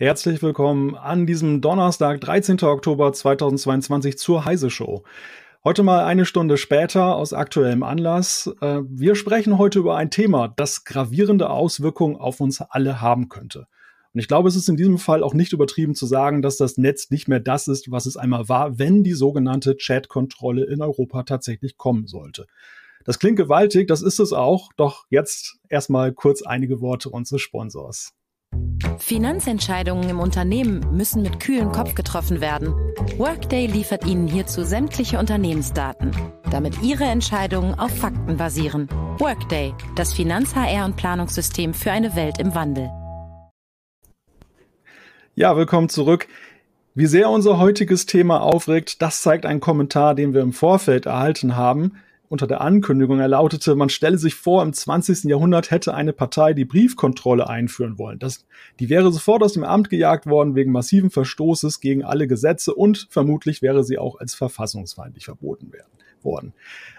[0.00, 2.62] Herzlich willkommen an diesem Donnerstag, 13.
[2.62, 5.02] Oktober 2022 zur Heise Show.
[5.64, 8.48] Heute mal eine Stunde später aus aktuellem Anlass.
[8.60, 13.66] Äh, wir sprechen heute über ein Thema, das gravierende Auswirkungen auf uns alle haben könnte.
[14.14, 16.78] Und ich glaube, es ist in diesem Fall auch nicht übertrieben zu sagen, dass das
[16.78, 21.24] Netz nicht mehr das ist, was es einmal war, wenn die sogenannte Chat-Kontrolle in Europa
[21.24, 22.46] tatsächlich kommen sollte.
[23.04, 28.14] Das klingt gewaltig, das ist es auch, doch jetzt erstmal kurz einige Worte unseres Sponsors.
[28.98, 32.74] Finanzentscheidungen im Unternehmen müssen mit kühlem Kopf getroffen werden.
[33.16, 36.10] Workday liefert Ihnen hierzu sämtliche Unternehmensdaten,
[36.50, 38.88] damit Ihre Entscheidungen auf Fakten basieren.
[39.18, 42.90] Workday, das Finanz-HR- und Planungssystem für eine Welt im Wandel.
[45.34, 46.26] Ja, willkommen zurück.
[46.94, 51.56] Wie sehr unser heutiges Thema aufregt, das zeigt ein Kommentar, den wir im Vorfeld erhalten
[51.56, 51.92] haben
[52.28, 53.20] unter der Ankündigung.
[53.20, 55.24] Er lautete, man stelle sich vor, im 20.
[55.24, 58.18] Jahrhundert hätte eine Partei die Briefkontrolle einführen wollen.
[58.18, 58.46] Das,
[58.80, 63.06] die wäre sofort aus dem Amt gejagt worden wegen massiven Verstoßes gegen alle Gesetze und
[63.10, 65.90] vermutlich wäre sie auch als verfassungsfeindlich verboten werden,
[66.22, 66.52] worden.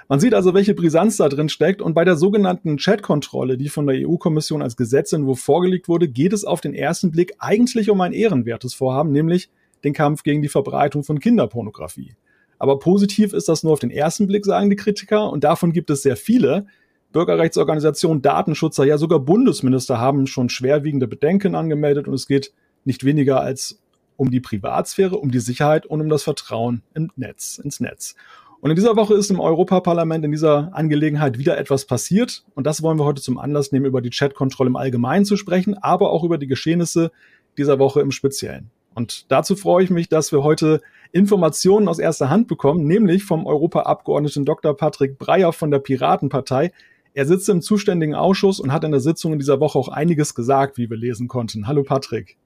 [0.08, 3.86] Man sieht also, welche Brisanz da drin steckt und bei der sogenannten Chatkontrolle, die von
[3.86, 8.14] der EU-Kommission als Gesetzentwurf vorgelegt wurde, geht es auf den ersten Blick eigentlich um ein
[8.14, 9.50] ehrenwertes Vorhaben, nämlich
[9.84, 12.16] den Kampf gegen die Verbreitung von Kinderpornografie.
[12.60, 15.32] Aber positiv ist das nur auf den ersten Blick, sagen die Kritiker.
[15.32, 16.68] Und davon gibt es sehr viele.
[17.12, 22.08] Bürgerrechtsorganisationen, Datenschutzer, ja sogar Bundesminister haben schon schwerwiegende Bedenken angemeldet.
[22.08, 22.54] Und es geht
[22.86, 23.82] nicht weniger als
[24.18, 28.16] um die Privatsphäre, um die Sicherheit und um das Vertrauen im Netz, ins Netz.
[28.62, 32.44] Und in dieser Woche ist im Europaparlament in dieser Angelegenheit wieder etwas passiert.
[32.56, 35.78] Und das wollen wir heute zum Anlass nehmen, über die Chatkontrolle im Allgemeinen zu sprechen,
[35.78, 37.12] aber auch über die Geschehnisse
[37.58, 38.70] dieser Woche im Speziellen.
[38.94, 40.82] Und dazu freue ich mich, dass wir heute
[41.12, 44.76] Informationen aus erster Hand bekommen, nämlich vom Europaabgeordneten Dr.
[44.76, 46.72] Patrick Breyer von der Piratenpartei.
[47.14, 50.36] Er sitzt im zuständigen Ausschuss und hat in der Sitzung in dieser Woche auch einiges
[50.36, 51.68] gesagt, wie wir lesen konnten.
[51.68, 52.38] Hallo Patrick.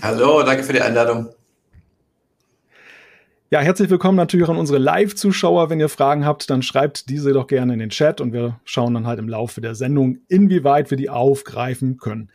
[0.00, 1.28] Hallo, danke für die Einladung.
[3.50, 5.70] Ja, herzlich willkommen natürlich auch an unsere Live-Zuschauer.
[5.70, 8.92] Wenn ihr Fragen habt, dann schreibt diese doch gerne in den Chat und wir schauen
[8.92, 12.30] dann halt im Laufe der Sendung, inwieweit wir die aufgreifen können.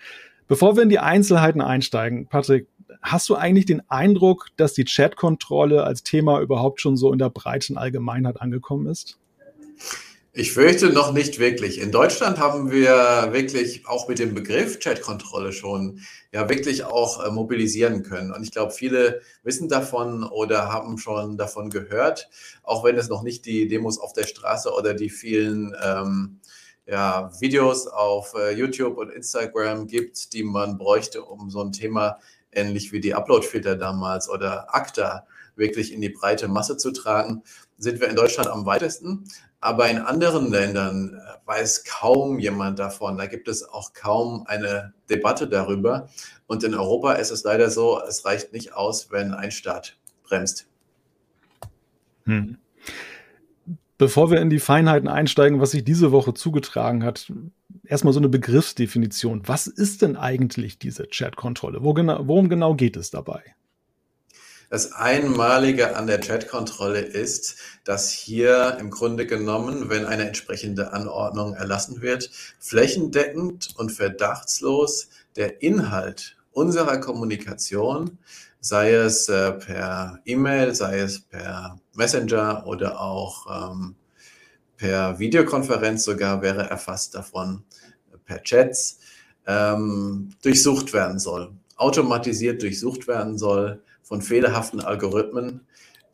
[0.48, 2.68] Bevor wir in die Einzelheiten einsteigen, Patrick,
[3.02, 7.30] Hast du eigentlich den Eindruck, dass die Chatkontrolle als Thema überhaupt schon so in der
[7.30, 9.18] breiten Allgemeinheit angekommen ist?
[10.36, 11.80] Ich fürchte noch nicht wirklich.
[11.80, 16.00] In Deutschland haben wir wirklich auch mit dem Begriff Chatkontrolle schon
[16.32, 18.34] ja wirklich auch äh, mobilisieren können.
[18.34, 22.30] Und ich glaube, viele wissen davon oder haben schon davon gehört,
[22.64, 26.40] auch wenn es noch nicht die Demos auf der Straße oder die vielen ähm,
[26.88, 32.18] ja, Videos auf äh, YouTube und Instagram gibt, die man bräuchte, um so ein Thema
[32.56, 37.44] ähnlich wie die Uploadfilter damals oder ACTA wirklich in die breite Masse zu tragen,
[37.78, 39.26] sind wir in Deutschland am weitesten.
[39.60, 43.18] Aber in anderen Ländern äh, weiß kaum jemand davon.
[43.18, 46.10] Da gibt es auch kaum eine Debatte darüber.
[46.48, 50.68] Und in Europa ist es leider so, es reicht nicht aus, wenn ein Staat bremst.
[52.26, 52.58] Hm.
[53.98, 57.32] Bevor wir in die Feinheiten einsteigen, was sich diese Woche zugetragen hat,
[57.86, 59.48] erstmal so eine Begriffsdefinition.
[59.48, 61.84] Was ist denn eigentlich diese Chat-Kontrolle?
[61.84, 63.44] Wo genau, worum genau geht es dabei?
[64.70, 71.54] Das Einmalige an der Chat-Kontrolle ist, dass hier im Grunde genommen, wenn eine entsprechende Anordnung
[71.54, 78.18] erlassen wird, flächendeckend und verdachtslos der Inhalt unserer Kommunikation,
[78.62, 83.96] sei es äh, per E-Mail, sei es per Messenger oder auch ähm,
[84.84, 87.64] per Videokonferenz sogar wäre erfasst davon,
[88.26, 89.00] per Chats,
[89.48, 95.62] ähm, durchsucht werden soll, automatisiert durchsucht werden soll von fehlerhaften Algorithmen,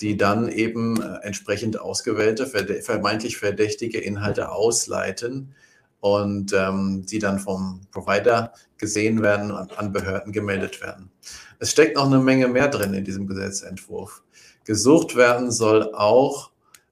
[0.02, 5.56] die dann eben äh, entsprechend ausgewählte, vermeintlich verdächtige Inhalte ausleiten
[6.00, 11.10] und ähm, die dann vom Provider gesehen werden und an Behörden gemeldet werden.
[11.58, 14.22] Es steckt noch eine Menge mehr drin in diesem Gesetzentwurf.
[14.64, 16.49] Gesucht werden soll auch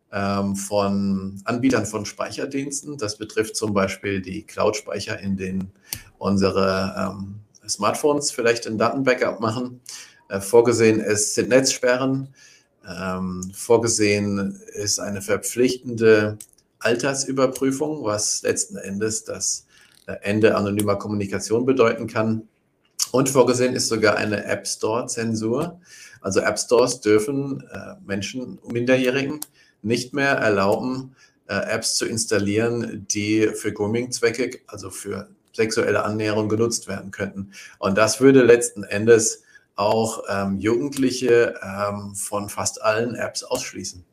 [0.10, 2.98] von Anbietern von Speicherdiensten.
[2.98, 5.72] Das betrifft zum Beispiel die Cloud-Speicher, in denen
[6.18, 9.82] unsere ähm, Smartphones vielleicht ein Datenbackup machen.
[10.30, 12.34] Äh, vorgesehen ist, sind Netzsperren.
[12.88, 16.38] Ähm, vorgesehen ist eine verpflichtende
[16.80, 19.66] Altersüberprüfung, was letzten Endes das
[20.06, 22.48] äh, Ende anonymer Kommunikation bedeuten kann.
[23.12, 25.80] Und vorgesehen ist sogar eine App Store-Zensur.
[26.22, 29.40] Also App Stores dürfen äh, Menschen, Minderjährigen,
[29.88, 31.16] nicht mehr erlauben,
[31.48, 37.52] äh, Apps zu installieren, die für Grooming-Zwecke, also für sexuelle Annäherung genutzt werden könnten.
[37.80, 39.44] Und das würde letzten Endes
[39.76, 44.04] auch ähm, Jugendliche ähm, von fast allen Apps ausschließen.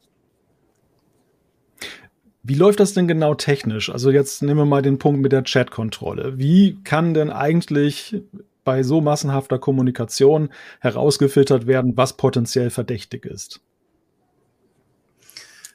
[2.43, 3.89] Wie läuft das denn genau technisch?
[3.89, 6.39] Also jetzt nehmen wir mal den Punkt mit der Chat-Kontrolle.
[6.39, 8.23] Wie kann denn eigentlich
[8.65, 10.51] bei so massenhafter Kommunikation
[10.81, 13.61] herausgefiltert werden, was potenziell verdächtig ist?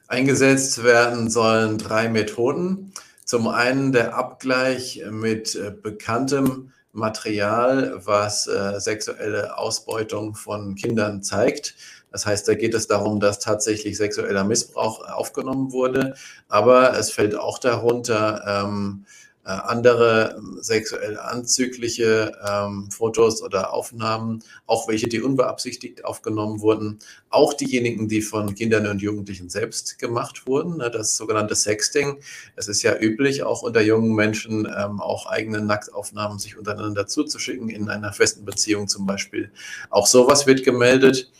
[0.09, 2.91] Eingesetzt werden sollen drei Methoden.
[3.25, 11.75] Zum einen der Abgleich mit äh, bekanntem Material, was äh, sexuelle Ausbeutung von Kindern zeigt.
[12.11, 16.15] Das heißt, da geht es darum, dass tatsächlich sexueller Missbrauch aufgenommen wurde.
[16.47, 19.05] Aber es fällt auch darunter, ähm,
[19.49, 26.99] äh, andere ähm, sexuell anzügliche ähm, Fotos oder Aufnahmen, auch welche, die unbeabsichtigt aufgenommen wurden,
[27.31, 32.19] auch diejenigen, die von Kindern und Jugendlichen selbst gemacht wurden, ne, das sogenannte Sexting.
[32.55, 37.69] Es ist ja üblich, auch unter jungen Menschen ähm, auch eigene Nacktaufnahmen sich untereinander zuzuschicken,
[37.69, 39.51] in einer festen Beziehung zum Beispiel.
[39.89, 41.31] Auch sowas wird gemeldet.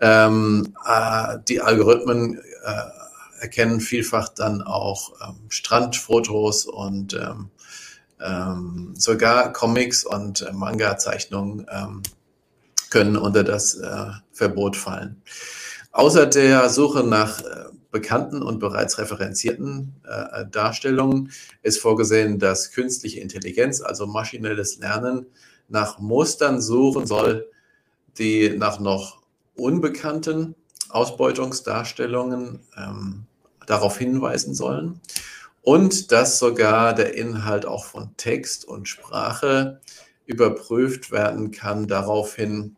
[0.00, 7.50] Ähm, äh, die Algorithmen äh, erkennen vielfach dann auch ähm, Strandfotos und ähm,
[8.24, 12.02] ähm, sogar Comics und äh, Manga-Zeichnungen ähm,
[12.90, 15.22] können unter das äh, Verbot fallen.
[15.92, 21.30] Außer der Suche nach äh, bekannten und bereits referenzierten äh, Darstellungen
[21.62, 25.26] ist vorgesehen, dass künstliche Intelligenz, also maschinelles Lernen,
[25.68, 27.46] nach Mustern suchen soll,
[28.18, 29.22] die nach noch
[29.54, 30.54] unbekannten
[30.88, 33.26] Ausbeutungsdarstellungen ähm,
[33.66, 35.00] darauf hinweisen sollen
[35.64, 39.80] und dass sogar der Inhalt auch von Text und Sprache
[40.26, 42.76] überprüft werden kann daraufhin,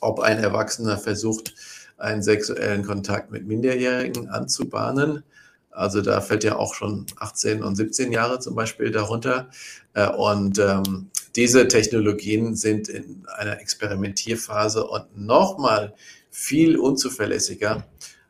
[0.00, 1.54] ob ein Erwachsener versucht,
[1.98, 5.24] einen sexuellen Kontakt mit Minderjährigen anzubahnen.
[5.70, 9.50] Also da fällt ja auch schon 18 und 17 Jahre zum Beispiel darunter.
[9.94, 15.94] Äh, und ähm, diese Technologien sind in einer Experimentierphase und nochmal
[16.30, 17.84] viel unzuverlässiger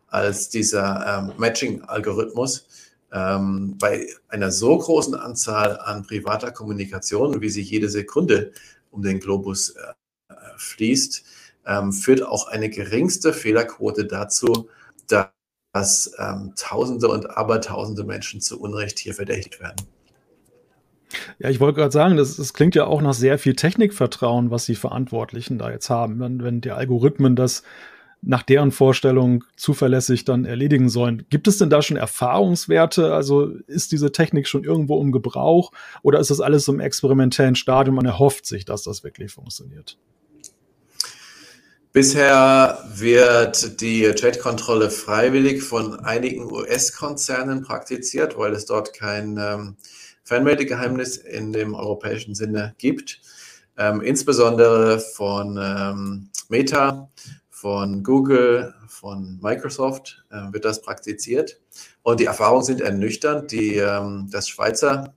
[0.08, 2.66] als dieser ähm, Matching-Algorithmus.
[3.12, 8.52] Ähm, bei einer so großen Anzahl an privater Kommunikation, wie sie jede Sekunde
[8.90, 11.24] um den Globus äh, fließt,
[11.66, 14.68] ähm, führt auch eine geringste Fehlerquote dazu,
[15.72, 19.86] dass ähm, Tausende und Abertausende Menschen zu Unrecht hier verdächtigt werden.
[21.38, 24.64] Ja, ich wollte gerade sagen, das, das, klingt ja auch nach sehr viel Technikvertrauen, was
[24.64, 26.20] die Verantwortlichen da jetzt haben.
[26.20, 27.62] Wenn, wenn die Algorithmen das
[28.22, 31.26] nach deren Vorstellung zuverlässig dann erledigen sollen.
[31.28, 33.12] Gibt es denn da schon Erfahrungswerte?
[33.12, 35.72] Also ist diese Technik schon irgendwo im Gebrauch
[36.02, 37.96] oder ist das alles im experimentellen Stadium?
[37.96, 39.98] Man erhofft sich, dass das wirklich funktioniert.
[41.92, 49.76] Bisher wird die Chat-Kontrolle freiwillig von einigen US-Konzernen praktiziert, weil es dort kein ähm,
[50.24, 53.20] Fernmeldegeheimnis in dem europäischen Sinne gibt.
[53.76, 57.10] Ähm, insbesondere von ähm, Meta
[57.62, 61.60] von Google, von Microsoft äh, wird das praktiziert.
[62.02, 63.52] Und die Erfahrungen sind ernüchternd.
[63.52, 65.14] Die, ähm, das Schweizer,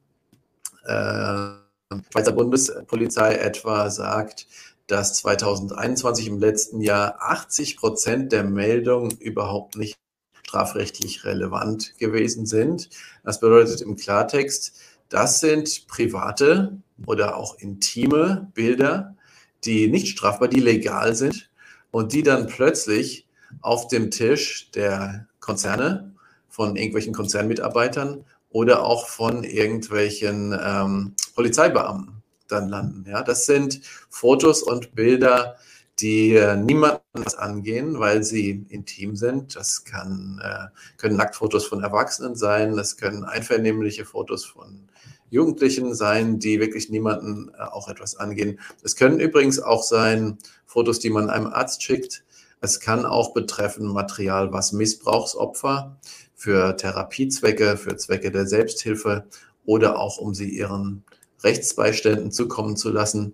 [0.85, 4.45] äh, Schweizer Bundespolizei etwa sagt,
[4.85, 9.95] dass 2021 im letzten Jahr 80 Prozent der Meldungen überhaupt nicht
[10.43, 12.91] strafrechtlich relevant gewesen sind.
[13.23, 19.15] Das bedeutet im Klartext, das sind private oder auch intime Bilder,
[19.63, 21.49] die nicht strafbar, die legal sind
[21.95, 23.25] und die dann plötzlich
[23.61, 26.13] auf dem Tisch der Konzerne
[26.49, 33.05] von irgendwelchen Konzernmitarbeitern oder auch von irgendwelchen ähm, Polizeibeamten dann landen.
[33.09, 35.55] Ja, das sind Fotos und Bilder,
[35.99, 36.99] die äh, niemanden
[37.37, 39.55] angehen, weil sie intim sind.
[39.55, 44.89] Das kann, äh, können Nacktfotos von Erwachsenen sein, das können einvernehmliche Fotos von
[45.35, 48.59] Jugendlichen sein, die wirklich niemanden äh, auch etwas angehen.
[48.83, 52.23] Es können übrigens auch sein Fotos, die man einem Arzt schickt.
[52.61, 55.99] Es kann auch betreffen Material, was Missbrauchsopfer
[56.33, 59.25] für Therapiezwecke, für Zwecke der Selbsthilfe
[59.65, 61.03] oder auch um sie ihren
[61.43, 63.33] Rechtsbeiständen zukommen zu lassen,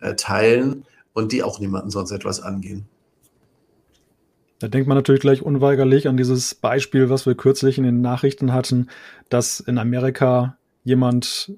[0.00, 2.88] äh, teilen und die auch niemanden sonst etwas angehen.
[4.60, 8.52] Da denkt man natürlich gleich unweigerlich an dieses Beispiel, was wir kürzlich in den Nachrichten
[8.52, 8.88] hatten,
[9.30, 11.52] dass in Amerika jemand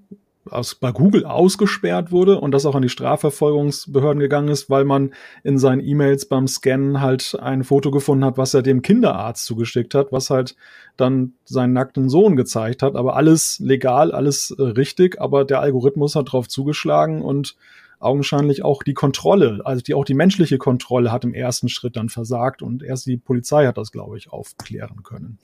[0.50, 5.12] aus, bei Google ausgesperrt wurde und das auch an die Strafverfolgungsbehörden gegangen ist, weil man
[5.44, 9.94] in seinen E-Mails beim Scannen halt ein Foto gefunden hat, was er dem Kinderarzt zugeschickt
[9.94, 10.56] hat, was halt
[10.96, 12.96] dann seinen nackten Sohn gezeigt hat.
[12.96, 17.56] Aber alles legal, alles richtig, aber der Algorithmus hat drauf zugeschlagen und
[18.00, 22.08] augenscheinlich auch die Kontrolle, also die auch die menschliche Kontrolle hat im ersten Schritt dann
[22.08, 25.38] versagt und erst die Polizei hat das, glaube ich, aufklären können.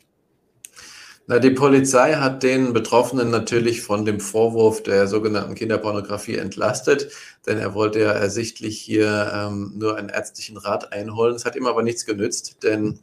[1.30, 7.12] Na, die Polizei hat den Betroffenen natürlich von dem Vorwurf der sogenannten Kinderpornografie entlastet,
[7.46, 11.36] denn er wollte ja ersichtlich hier ähm, nur einen ärztlichen Rat einholen.
[11.36, 13.00] Es hat ihm aber nichts genützt, denn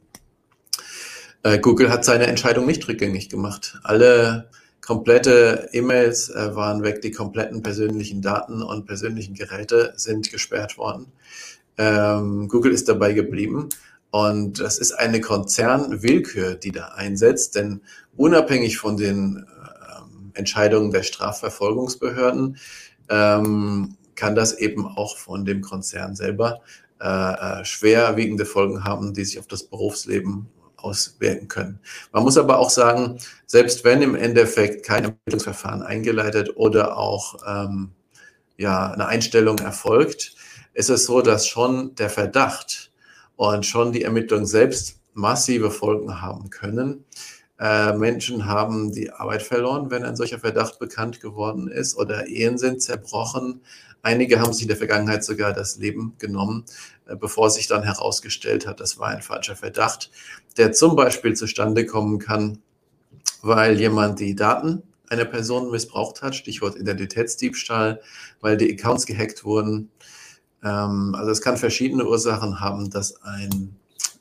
[1.44, 3.78] äh, Google hat seine Entscheidung nicht rückgängig gemacht.
[3.84, 4.50] Alle
[4.82, 11.12] komplette E-Mails äh, waren weg, die kompletten persönlichen Daten und persönlichen Geräte sind gesperrt worden.
[11.78, 13.70] Ähm, Google ist dabei geblieben.
[14.16, 17.82] Und das ist eine Konzernwillkür, die da einsetzt, denn
[18.16, 22.56] unabhängig von den ähm, Entscheidungen der Strafverfolgungsbehörden
[23.10, 26.62] ähm, kann das eben auch von dem Konzern selber
[27.02, 27.08] äh,
[27.60, 31.82] äh, schwerwiegende Folgen haben, die sich auf das Berufsleben auswirken können.
[32.14, 37.92] Man muss aber auch sagen, selbst wenn im Endeffekt kein Ermittlungsverfahren eingeleitet oder auch ähm,
[38.56, 40.36] ja, eine Einstellung erfolgt,
[40.74, 42.94] ist es so, dass schon der Verdacht
[43.36, 47.06] und schon die Ermittlungen selbst massive Folgen haben können.
[47.60, 52.58] Äh, Menschen haben die Arbeit verloren, wenn ein solcher Verdacht bekannt geworden ist oder Ehen
[52.58, 53.62] sind zerbrochen.
[54.02, 56.66] Einige haben sich in der Vergangenheit sogar das Leben genommen,
[57.08, 60.12] äh, bevor sich dann herausgestellt hat, das war ein falscher Verdacht,
[60.58, 62.60] der zum Beispiel zustande kommen kann,
[63.42, 68.02] weil jemand die Daten einer Person missbraucht hat, Stichwort Identitätsdiebstahl,
[68.42, 69.92] weil die Accounts gehackt wurden,
[70.70, 73.76] also es kann verschiedene Ursachen haben, dass ein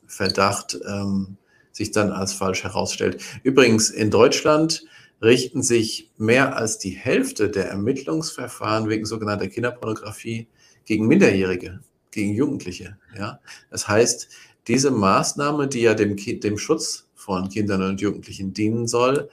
[0.07, 1.37] Verdacht ähm,
[1.73, 3.23] sich dann als falsch herausstellt.
[3.43, 4.85] Übrigens, in Deutschland
[5.23, 10.47] richten sich mehr als die Hälfte der Ermittlungsverfahren wegen sogenannter Kinderpornografie
[10.85, 12.99] gegen Minderjährige, gegen Jugendliche.
[13.17, 13.41] Ja?
[13.71, 14.29] Das heißt,
[14.69, 19.31] diese Maßnahme, die ja dem, dem Schutz von Kindern und Jugendlichen dienen soll,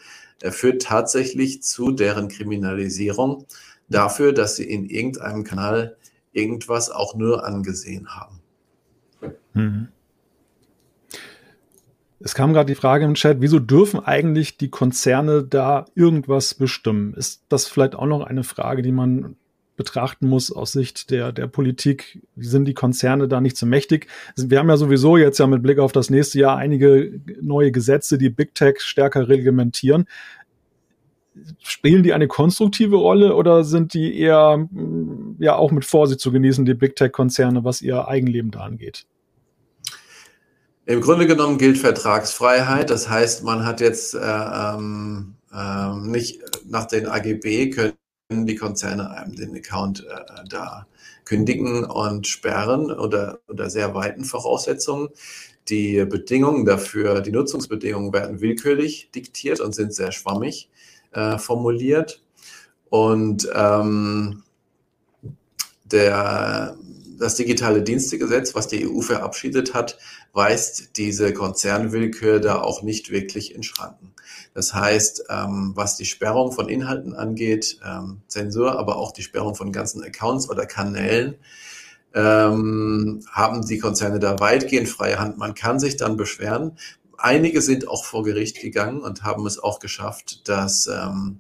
[0.50, 3.46] führt tatsächlich zu deren Kriminalisierung
[3.90, 5.98] dafür, dass sie in irgendeinem Kanal
[6.34, 8.40] irgendwas auch nur angesehen haben.
[9.54, 9.88] Mhm.
[12.24, 17.14] Es kam gerade die Frage im Chat, wieso dürfen eigentlich die Konzerne da irgendwas bestimmen?
[17.16, 19.36] Ist das vielleicht auch noch eine Frage, die man
[19.76, 22.22] betrachten muss aus Sicht der, der Politik?
[22.36, 24.08] Sind die Konzerne da nicht so mächtig?
[24.36, 28.20] Wir haben ja sowieso jetzt ja mit Blick auf das nächste Jahr einige neue Gesetze,
[28.20, 30.06] die Big Tech stärker reglementieren
[31.62, 34.68] spielen die eine konstruktive Rolle oder sind die eher
[35.42, 39.06] ja auch mit Vorsicht zu genießen, die Big Tech-Konzerne, was ihr Eigenleben da angeht?
[40.86, 42.90] Im Grunde genommen gilt Vertragsfreiheit.
[42.90, 47.96] Das heißt, man hat jetzt äh, ähm, äh, nicht nach den AGB können
[48.46, 50.88] die Konzerne einem den Account äh, da
[51.26, 55.10] kündigen und sperren oder unter sehr weiten Voraussetzungen.
[55.70, 60.70] Die Bedingungen dafür, die Nutzungsbedingungen werden willkürlich diktiert und sind sehr schwammig
[61.12, 62.24] äh, formuliert.
[62.90, 64.44] Und ähm,
[65.92, 66.78] der,
[67.18, 69.98] das digitale Dienstegesetz, was die EU verabschiedet hat,
[70.34, 74.14] weist diese Konzernwillkür da auch nicht wirklich in Schranken.
[74.54, 79.56] Das heißt, ähm, was die Sperrung von Inhalten angeht, ähm, Zensur, aber auch die Sperrung
[79.56, 81.36] von ganzen Accounts oder Kanälen,
[82.14, 85.38] ähm, haben die Konzerne da weitgehend freie Hand.
[85.38, 86.78] Man kann sich dann beschweren.
[87.18, 91.40] Einige sind auch vor Gericht gegangen und haben es auch geschafft, dass ähm,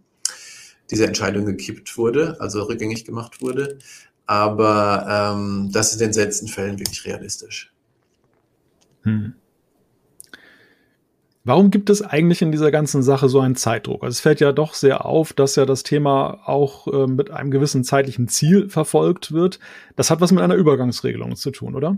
[0.91, 3.79] diese Entscheidung gekippt wurde, also rückgängig gemacht wurde.
[4.25, 7.73] Aber ähm, das ist in den seltensten Fällen wirklich realistisch.
[9.03, 9.33] Hm.
[11.43, 14.03] Warum gibt es eigentlich in dieser ganzen Sache so einen Zeitdruck?
[14.03, 17.49] Also es fällt ja doch sehr auf, dass ja das Thema auch äh, mit einem
[17.49, 19.59] gewissen zeitlichen Ziel verfolgt wird.
[19.95, 21.97] Das hat was mit einer Übergangsregelung zu tun, oder?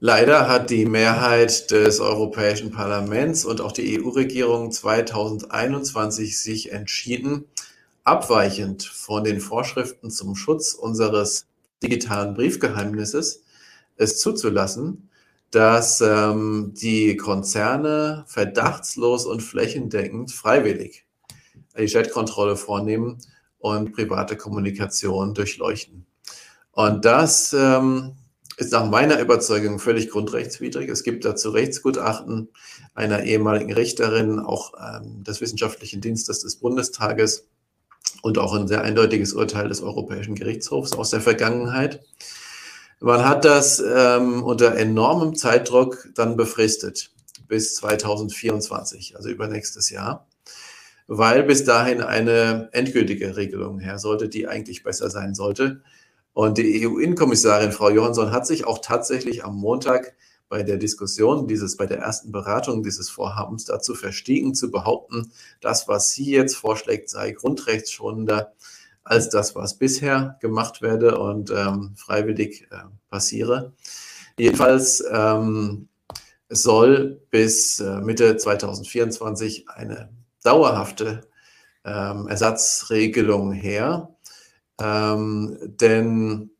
[0.00, 7.44] Leider hat die Mehrheit des Europäischen Parlaments und auch die EU-Regierung 2021 sich entschieden,
[8.04, 11.46] abweichend von den Vorschriften zum Schutz unseres
[11.82, 13.42] digitalen Briefgeheimnisses
[13.96, 15.10] es zuzulassen,
[15.50, 21.04] dass ähm, die Konzerne verdachtslos und flächendeckend freiwillig
[21.78, 23.18] die Chatkontrolle vornehmen
[23.58, 26.06] und private Kommunikation durchleuchten.
[26.72, 28.16] Und das ähm,
[28.56, 30.88] ist nach meiner Überzeugung völlig grundrechtswidrig.
[30.88, 32.48] Es gibt dazu Rechtsgutachten
[32.94, 37.46] einer ehemaligen Richterin, auch ähm, des Wissenschaftlichen Dienstes des Bundestages
[38.22, 42.00] und auch ein sehr eindeutiges Urteil des Europäischen Gerichtshofs aus der Vergangenheit.
[43.00, 47.10] Man hat das ähm, unter enormem Zeitdruck dann befristet
[47.48, 50.26] bis 2024, also über nächstes Jahr,
[51.08, 55.82] weil bis dahin eine endgültige Regelung her sollte, die eigentlich besser sein sollte.
[56.32, 60.14] Und die EU-Innenkommissarin Frau Johansson hat sich auch tatsächlich am Montag
[60.52, 65.32] bei der Diskussion dieses, bei der ersten Beratung dieses Vorhabens dazu verstiegen zu behaupten,
[65.62, 68.52] das, was sie jetzt vorschlägt, sei grundrechtsschonender
[69.02, 73.72] als das, was bisher gemacht werde und ähm, freiwillig äh, passiere.
[74.36, 75.88] Jedenfalls ähm,
[76.50, 80.10] soll bis äh, Mitte 2024 eine
[80.44, 81.22] dauerhafte
[81.86, 84.14] ähm, Ersatzregelung her.
[84.78, 86.50] Ähm, denn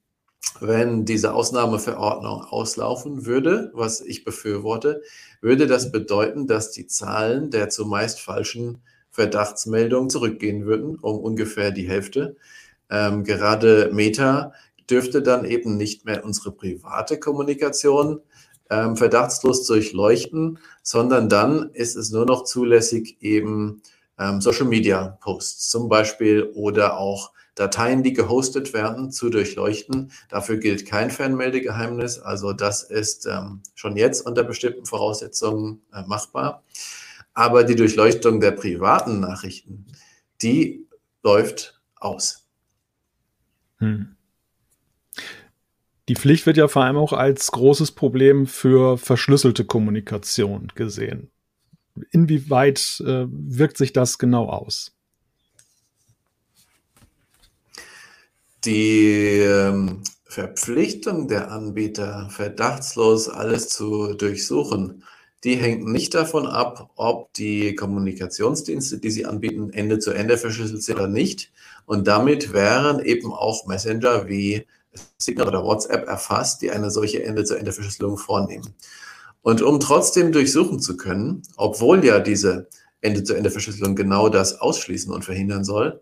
[0.61, 5.03] wenn diese Ausnahmeverordnung auslaufen würde, was ich befürworte,
[5.41, 11.89] würde das bedeuten, dass die Zahlen der zumeist falschen Verdachtsmeldungen zurückgehen würden, um ungefähr die
[11.89, 12.37] Hälfte.
[12.91, 14.53] Ähm, gerade Meta
[14.89, 18.21] dürfte dann eben nicht mehr unsere private Kommunikation
[18.71, 23.83] ähm, verdachtslos durchleuchten, sondern dann ist es nur noch zulässig, eben
[24.19, 30.11] ähm, Social Media Posts zum Beispiel oder auch Dateien, die gehostet werden, zu durchleuchten.
[30.29, 32.19] Dafür gilt kein Fernmeldegeheimnis.
[32.19, 36.63] Also das ist ähm, schon jetzt unter bestimmten Voraussetzungen äh, machbar.
[37.35, 39.87] Aber die Durchleuchtung der privaten Nachrichten,
[40.41, 40.87] die
[41.23, 42.47] läuft aus.
[43.79, 44.17] Hm.
[46.09, 51.31] Die Pflicht wird ja vor allem auch als großes Problem für verschlüsselte Kommunikation gesehen.
[52.11, 54.97] Inwieweit äh, wirkt sich das genau aus?
[58.65, 65.03] Die ähm, Verpflichtung der Anbieter, verdachtslos alles zu durchsuchen,
[65.45, 70.85] die hängt nicht davon ab, ob die Kommunikationsdienste, die sie anbieten, Ende zu Ende verschlüsselt
[70.85, 71.51] sind oder nicht.
[71.87, 74.65] Und damit wären eben auch Messenger wie
[75.19, 78.75] Signal oder WhatsApp erfasst, die eine solche Ende-zu-Ende-Verschlüsselung vornehmen.
[79.43, 82.69] Und um trotzdem durchsuchen zu können, obwohl ja diese
[83.01, 86.01] Ende-zu-Ende-Verschlüsselung genau das ausschließen und verhindern soll,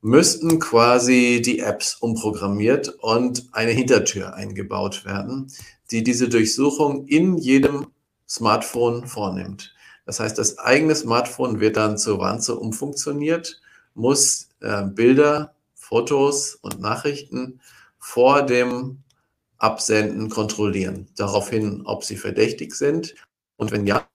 [0.00, 5.50] müssten quasi die Apps umprogrammiert und eine Hintertür eingebaut werden,
[5.90, 7.88] die diese Durchsuchung in jedem
[8.28, 9.74] Smartphone vornimmt.
[10.06, 13.60] Das heißt, das eigene Smartphone wird dann zur Wanze umfunktioniert,
[13.94, 17.60] muss äh, Bilder, Fotos und Nachrichten
[17.98, 19.02] vor dem
[19.58, 21.08] Absenden kontrollieren.
[21.16, 23.16] Daraufhin, ob sie verdächtig sind
[23.56, 24.06] und wenn ja,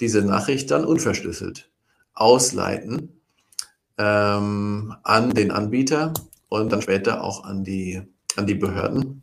[0.00, 1.70] diese Nachricht dann unverschlüsselt
[2.12, 3.20] ausleiten
[3.98, 6.12] ähm, an den Anbieter
[6.48, 8.02] und dann später auch an die,
[8.36, 9.22] an die Behörden.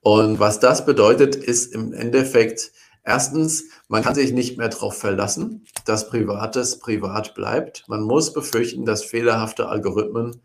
[0.00, 2.72] Und was das bedeutet, ist im Endeffekt
[3.04, 7.84] erstens, man kann sich nicht mehr darauf verlassen, dass Privates privat bleibt.
[7.88, 10.40] Man muss befürchten, dass fehlerhafte Algorithmen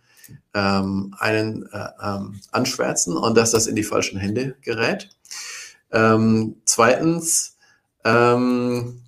[0.54, 5.10] ähm, einen äh, ähm, anschwärzen und dass das in die falschen Hände gerät.
[5.92, 7.58] Ähm, zweitens
[8.04, 9.02] ähm,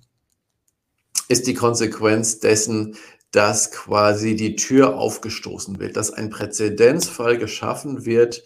[1.28, 2.96] ist die Konsequenz dessen,
[3.30, 8.42] dass quasi die Tür aufgestoßen wird, dass ein Präzedenzfall geschaffen wird,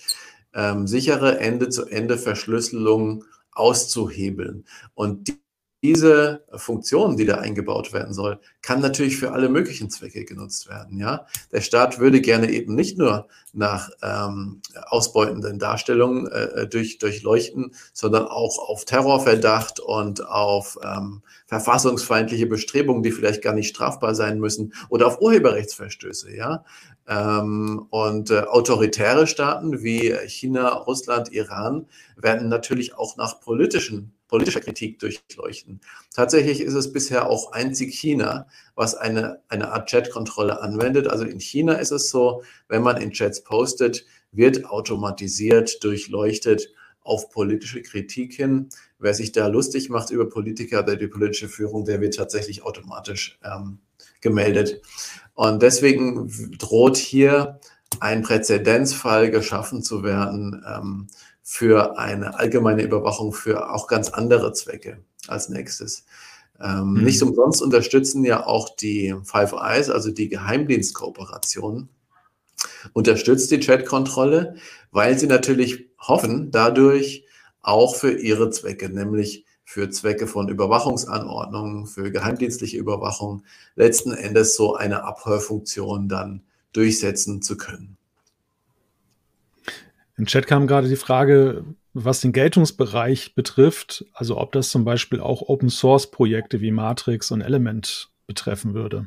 [0.54, 4.64] ähm, sichere Ende-zu-Ende-Verschlüsselung auszuhebeln.
[4.94, 5.40] Und die
[5.82, 10.98] diese Funktion, die da eingebaut werden soll, kann natürlich für alle möglichen Zwecke genutzt werden.
[10.98, 17.74] Ja, der Staat würde gerne eben nicht nur nach ähm, ausbeutenden Darstellungen äh, durch, durchleuchten,
[17.94, 24.38] sondern auch auf Terrorverdacht und auf ähm, verfassungsfeindliche Bestrebungen, die vielleicht gar nicht strafbar sein
[24.38, 26.36] müssen, oder auf Urheberrechtsverstöße.
[26.36, 26.64] Ja,
[27.08, 34.60] ähm, und äh, autoritäre Staaten wie China, Russland, Iran werden natürlich auch nach politischen politischer
[34.60, 35.80] Kritik durchleuchten.
[36.14, 41.08] Tatsächlich ist es bisher auch einzig China, was eine, eine Art Chat-Kontrolle anwendet.
[41.08, 47.30] Also in China ist es so, wenn man in Chats postet, wird automatisiert durchleuchtet auf
[47.30, 48.68] politische Kritik hin.
[49.00, 53.38] Wer sich da lustig macht über Politiker oder die politische Führung, der wird tatsächlich automatisch
[53.42, 53.80] ähm,
[54.20, 54.80] gemeldet.
[55.34, 57.58] Und deswegen droht hier
[57.98, 61.08] ein Präzedenzfall geschaffen zu werden, ähm,
[61.52, 66.04] für eine allgemeine Überwachung für auch ganz andere Zwecke als nächstes.
[66.62, 67.02] Ähm, mhm.
[67.02, 71.88] Nicht umsonst unterstützen ja auch die Five Eyes, also die Geheimdienstkooperation,
[72.92, 74.54] unterstützt die Chat-Kontrolle,
[74.92, 77.26] weil sie natürlich hoffen, dadurch
[77.62, 83.42] auch für ihre Zwecke, nämlich für Zwecke von Überwachungsanordnungen, für geheimdienstliche Überwachung,
[83.74, 87.96] letzten Endes so eine Abhörfunktion dann durchsetzen zu können.
[90.20, 95.18] Im Chat kam gerade die Frage, was den Geltungsbereich betrifft, also ob das zum Beispiel
[95.18, 99.06] auch Open Source Projekte wie Matrix und Element betreffen würde.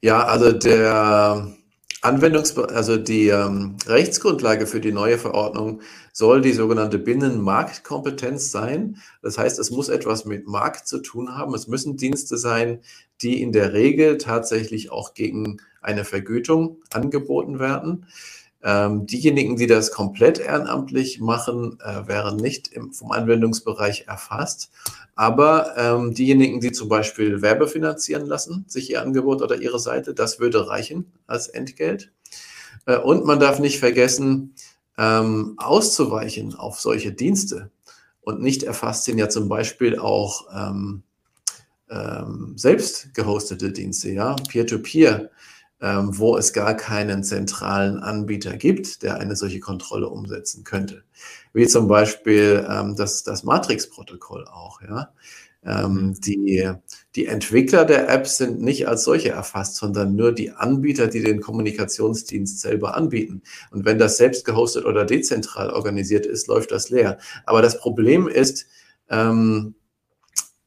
[0.00, 1.56] Ja, also der
[2.02, 5.80] Anwendungs also die ähm, Rechtsgrundlage für die neue Verordnung
[6.12, 8.98] soll die sogenannte Binnenmarktkompetenz sein.
[9.22, 11.54] Das heißt, es muss etwas mit Markt zu tun haben.
[11.54, 12.80] Es müssen Dienste sein,
[13.22, 18.06] die in der Regel tatsächlich auch gegen eine Vergütung angeboten werden.
[18.68, 24.72] Ähm, diejenigen, die das komplett ehrenamtlich machen, äh, wären nicht im, vom Anwendungsbereich erfasst.
[25.14, 30.14] Aber ähm, diejenigen, die zum Beispiel Werbe finanzieren lassen, sich ihr Angebot oder ihre Seite,
[30.14, 32.10] das würde reichen als Entgelt.
[32.86, 34.56] Äh, und man darf nicht vergessen,
[34.98, 37.70] ähm, auszuweichen auf solche Dienste.
[38.20, 41.04] Und nicht erfasst sind ja zum Beispiel auch ähm,
[41.88, 45.20] ähm, selbst gehostete Dienste, ja, Peer-to-Peer.
[45.20, 45.30] -Peer
[45.80, 51.04] ähm, wo es gar keinen zentralen Anbieter gibt, der eine solche Kontrolle umsetzen könnte.
[51.52, 54.80] Wie zum Beispiel ähm, das, das Matrix-Protokoll auch.
[54.82, 55.12] Ja?
[55.66, 56.20] Ähm, mhm.
[56.20, 56.72] die,
[57.16, 61.40] die Entwickler der Apps sind nicht als solche erfasst, sondern nur die Anbieter, die den
[61.40, 63.42] Kommunikationsdienst selber anbieten.
[63.70, 67.18] Und wenn das selbst gehostet oder dezentral organisiert ist, läuft das leer.
[67.44, 68.66] Aber das Problem ist,
[69.10, 69.74] ähm,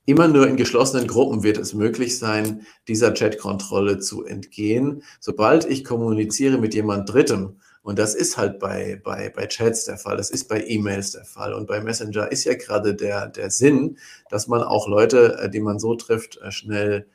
[0.10, 5.04] Immer nur in geschlossenen Gruppen wird es möglich sein, dieser Chat-Kontrolle zu entgehen.
[5.19, 10.00] Sobald ich kommuniziere mit jemand Drittem, und das ist halt bei, bei, bei Chats der
[10.00, 13.52] Fall, das ist bei E-Mails der Fall und bei Messenger ist ja gerade der, der
[13.52, 14.00] Sinn,
[14.32, 17.06] dass man auch Leute, äh, die man so trifft, äh, schnell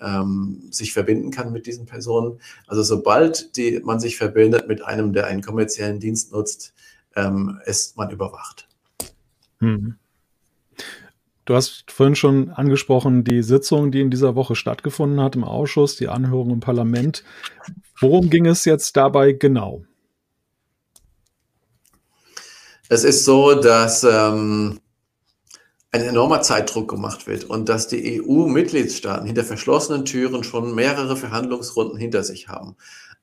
[0.00, 2.38] ähm, sich verbinden kann mit diesen Personen.
[2.68, 6.74] Also sobald die, man sich verbindet mit einem, der einen kommerziellen Dienst nutzt,
[7.16, 8.68] ähm, ist man überwacht.
[9.58, 9.96] Mhm.
[11.46, 15.94] Du hast vorhin schon angesprochen, die Sitzung, die in dieser Woche stattgefunden hat im Ausschuss,
[15.94, 17.22] die Anhörung im Parlament.
[18.00, 19.84] Worum ging es jetzt dabei genau?
[22.88, 24.80] Es ist so, dass ähm,
[25.92, 31.96] ein enormer Zeitdruck gemacht wird und dass die EU-Mitgliedstaaten hinter verschlossenen Türen schon mehrere Verhandlungsrunden
[31.96, 32.76] hinter sich haben.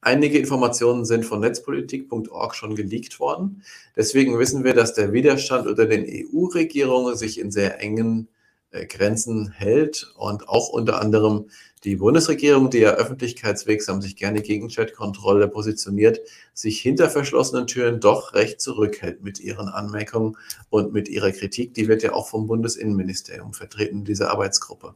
[0.04, 3.64] Einige Informationen sind von netzpolitik.org schon geleakt worden.
[3.96, 8.28] Deswegen wissen wir, dass der Widerstand unter den EU-Regierungen sich in sehr engen
[8.72, 11.46] äh, Grenzen hält und auch unter anderem
[11.84, 16.20] die Bundesregierung, die ja öffentlichkeitswirksam sich gerne gegen Chatkontrolle positioniert,
[16.54, 20.38] sich hinter verschlossenen Türen doch recht zurückhält mit ihren Anmerkungen
[20.70, 21.74] und mit ihrer Kritik.
[21.74, 24.96] Die wird ja auch vom Bundesinnenministerium vertreten, diese Arbeitsgruppe.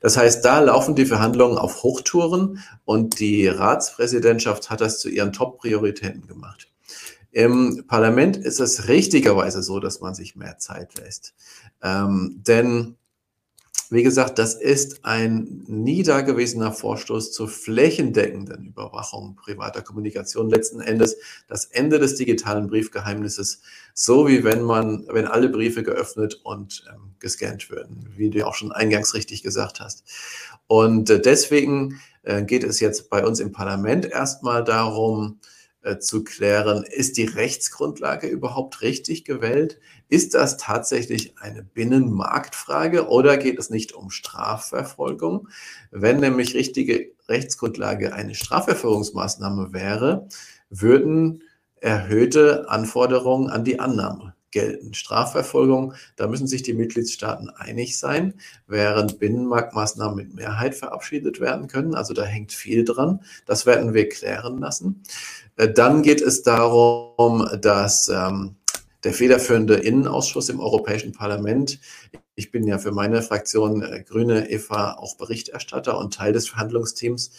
[0.00, 5.32] Das heißt, da laufen die Verhandlungen auf Hochtouren und die Ratspräsidentschaft hat das zu ihren
[5.32, 6.68] Top-Prioritäten gemacht.
[7.30, 11.34] Im Parlament ist es richtigerweise so, dass man sich mehr Zeit lässt.
[11.82, 12.97] Ähm, denn
[13.90, 20.50] wie gesagt, das ist ein nie dagewesener Vorstoß zur flächendeckenden Überwachung privater Kommunikation.
[20.50, 21.16] Letzten Endes
[21.48, 23.62] das Ende des digitalen Briefgeheimnisses,
[23.94, 28.54] so wie wenn man, wenn alle Briefe geöffnet und ähm, gescannt würden, wie du auch
[28.54, 30.04] schon eingangs richtig gesagt hast.
[30.66, 35.40] Und äh, deswegen äh, geht es jetzt bei uns im Parlament erstmal darum,
[36.00, 39.78] zu klären, ist die Rechtsgrundlage überhaupt richtig gewählt?
[40.08, 45.48] Ist das tatsächlich eine Binnenmarktfrage oder geht es nicht um Strafverfolgung?
[45.90, 50.28] Wenn nämlich richtige Rechtsgrundlage eine Strafverfolgungsmaßnahme wäre,
[50.70, 51.42] würden
[51.76, 54.94] erhöhte Anforderungen an die Annahme gelten.
[54.94, 58.34] Strafverfolgung, da müssen sich die Mitgliedstaaten einig sein,
[58.66, 61.94] während Binnenmarktmaßnahmen mit Mehrheit verabschiedet werden können.
[61.94, 63.20] Also da hängt viel dran.
[63.46, 65.02] Das werden wir klären lassen.
[65.56, 68.56] Äh, dann geht es darum, dass ähm,
[69.04, 71.78] der federführende Innenausschuss im Europäischen Parlament,
[72.34, 77.30] ich bin ja für meine Fraktion äh, Grüne Eva auch Berichterstatter und Teil des Verhandlungsteams,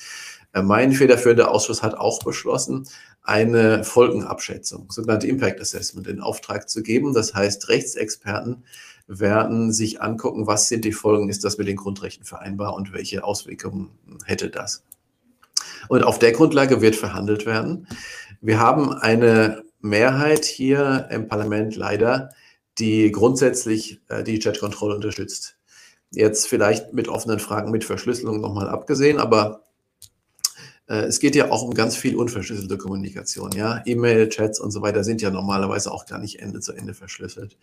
[0.53, 2.87] äh, mein federführender Ausschuss hat auch beschlossen,
[3.29, 7.13] eine Folgenabschätzung, sogenannte Impact Assessment, in Auftrag zu geben.
[7.13, 8.63] Das heißt, Rechtsexperten
[9.07, 13.23] werden sich angucken, was sind die Folgen, ist das mit den Grundrechten vereinbar und welche
[13.23, 13.91] Auswirkungen
[14.25, 14.83] hätte das.
[15.89, 17.87] Und auf der Grundlage wird verhandelt werden.
[18.41, 22.31] Wir haben eine Mehrheit hier im Parlament leider,
[22.79, 25.57] die grundsätzlich äh, die Chat-Kontrolle unterstützt.
[26.09, 29.65] Jetzt vielleicht mit offenen Fragen mit Verschlüsselung nochmal abgesehen, aber
[30.95, 33.51] es geht ja auch um ganz viel unverschlüsselte Kommunikation.
[33.51, 36.93] Ja, E-Mail, Chats und so weiter sind ja normalerweise auch gar nicht Ende zu Ende
[36.93, 37.57] verschlüsselt.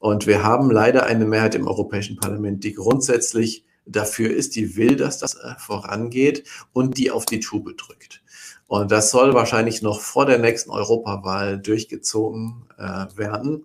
[0.00, 4.96] Und wir haben leider eine Mehrheit im Europäischen Parlament, die grundsätzlich dafür ist, die will,
[4.96, 8.22] dass das äh, vorangeht und die auf die Tube drückt.
[8.66, 13.64] Und das soll wahrscheinlich noch vor der nächsten Europawahl durchgezogen äh, werden,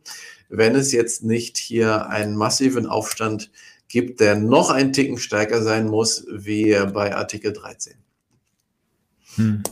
[0.49, 3.51] wenn es jetzt nicht hier einen massiven Aufstand
[3.87, 7.95] gibt, der noch ein Ticken stärker sein muss wie bei Artikel 13.
[9.35, 9.63] Hm.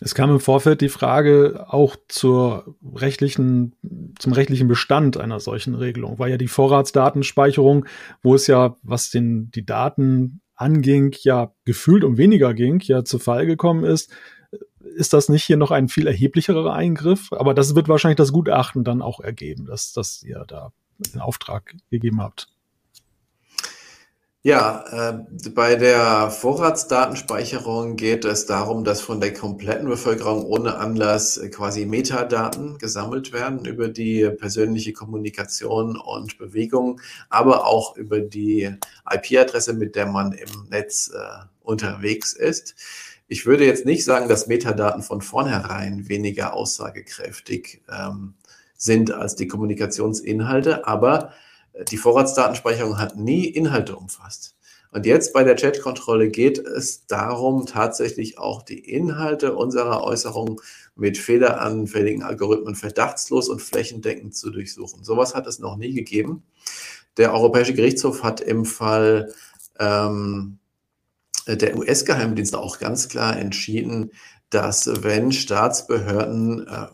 [0.00, 3.76] Es kam im Vorfeld die Frage auch zur rechtlichen,
[4.18, 7.86] zum rechtlichen Bestand einer solchen Regelung, weil ja die Vorratsdatenspeicherung,
[8.20, 13.20] wo es ja, was den, die Daten anging, ja gefühlt um weniger ging, ja zu
[13.20, 14.10] Fall gekommen ist,
[14.96, 17.32] ist das nicht hier noch ein viel erheblicherer Eingriff?
[17.32, 20.72] Aber das wird wahrscheinlich das Gutachten dann auch ergeben, dass, dass ihr da
[21.12, 22.48] einen Auftrag gegeben habt.
[24.44, 31.40] Ja, äh, bei der Vorratsdatenspeicherung geht es darum, dass von der kompletten Bevölkerung ohne Anlass
[31.52, 37.00] quasi Metadaten gesammelt werden über die persönliche Kommunikation und Bewegung,
[37.30, 38.68] aber auch über die
[39.08, 42.74] IP-Adresse, mit der man im Netz äh, unterwegs ist.
[43.28, 48.34] Ich würde jetzt nicht sagen, dass Metadaten von vornherein weniger aussagekräftig ähm,
[48.76, 51.32] sind als die Kommunikationsinhalte, aber
[51.90, 54.56] die Vorratsdatenspeicherung hat nie Inhalte umfasst.
[54.90, 60.58] Und jetzt bei der Chatkontrolle geht es darum, tatsächlich auch die Inhalte unserer Äußerungen
[60.96, 65.02] mit fehleranfälligen Algorithmen verdachtslos und flächendeckend zu durchsuchen.
[65.02, 66.42] Sowas hat es noch nie gegeben.
[67.16, 69.32] Der Europäische Gerichtshof hat im Fall
[69.78, 70.58] ähm,
[71.46, 74.10] der US-Geheimdienst auch ganz klar entschieden,
[74.50, 76.86] dass wenn Staatsbehörden äh,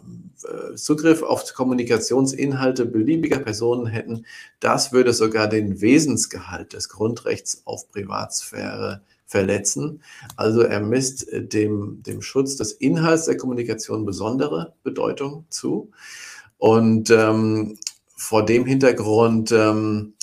[0.75, 4.25] Zugriff auf Kommunikationsinhalte beliebiger Personen hätten,
[4.61, 10.03] das würde sogar den Wesensgehalt des Grundrechts auf Privatsphäre verletzen.
[10.37, 15.91] Also er misst dem, dem Schutz des Inhalts der Kommunikation besondere Bedeutung zu.
[16.57, 17.79] Und ähm,
[18.17, 20.15] vor dem Hintergrund ähm,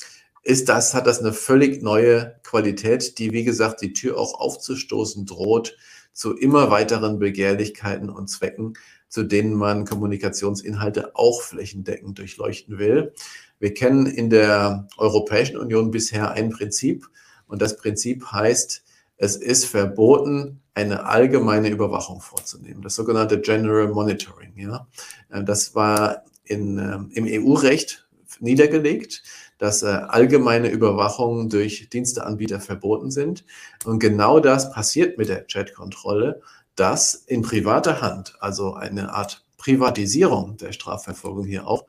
[0.43, 5.25] ist das, hat das eine völlig neue Qualität, die, wie gesagt, die Tür auch aufzustoßen
[5.25, 5.77] droht
[6.15, 8.73] zu immer weiteren Begehrlichkeiten und Zwecken,
[9.07, 13.13] zu denen man Kommunikationsinhalte auch flächendeckend durchleuchten will.
[13.59, 17.09] Wir kennen in der Europäischen Union bisher ein Prinzip
[17.47, 18.83] und das Prinzip heißt,
[19.17, 24.53] es ist verboten, eine allgemeine Überwachung vorzunehmen, das sogenannte General Monitoring.
[24.57, 24.87] Ja.
[25.29, 28.07] Das war in, ähm, im EU-Recht
[28.41, 29.23] niedergelegt
[29.57, 33.45] dass äh, allgemeine Überwachungen durch Diensteanbieter verboten sind.
[33.85, 36.41] Und genau das passiert mit der Chatkontrolle,
[36.75, 41.85] dass in privater Hand, also eine Art Privatisierung der Strafverfolgung hier auch,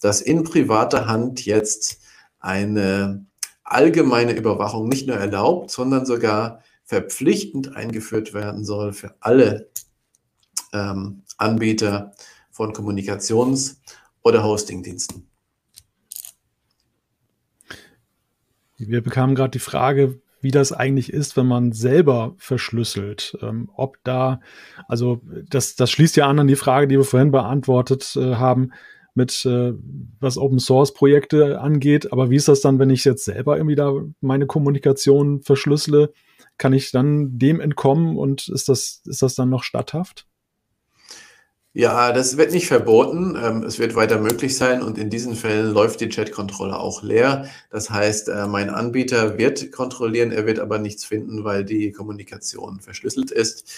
[0.00, 2.00] dass in privater Hand jetzt
[2.38, 3.26] eine
[3.62, 9.70] allgemeine Überwachung nicht nur erlaubt, sondern sogar verpflichtend eingeführt werden soll für alle
[10.72, 12.12] ähm, Anbieter
[12.50, 13.76] von Kommunikations-
[14.22, 15.28] oder Hostingdiensten.
[18.76, 23.36] Wir bekamen gerade die Frage, wie das eigentlich ist, wenn man selber verschlüsselt.
[23.42, 24.40] Ähm, ob da,
[24.88, 28.72] also das, das schließt ja an an die Frage, die wir vorhin beantwortet äh, haben,
[29.14, 29.74] mit äh,
[30.20, 32.12] was Open Source Projekte angeht.
[32.12, 36.12] Aber wie ist das dann, wenn ich jetzt selber irgendwie da meine Kommunikation verschlüssele?
[36.58, 40.26] Kann ich dann dem entkommen und ist das, ist das dann noch statthaft?
[41.72, 43.36] Ja, das wird nicht verboten.
[43.40, 47.48] Ähm, es wird weiter möglich sein und in diesen Fällen läuft die Chat-Kontrolle auch leer.
[47.70, 52.80] Das heißt, äh, mein Anbieter wird kontrollieren, er wird aber nichts finden, weil die Kommunikation
[52.80, 53.70] verschlüsselt ist.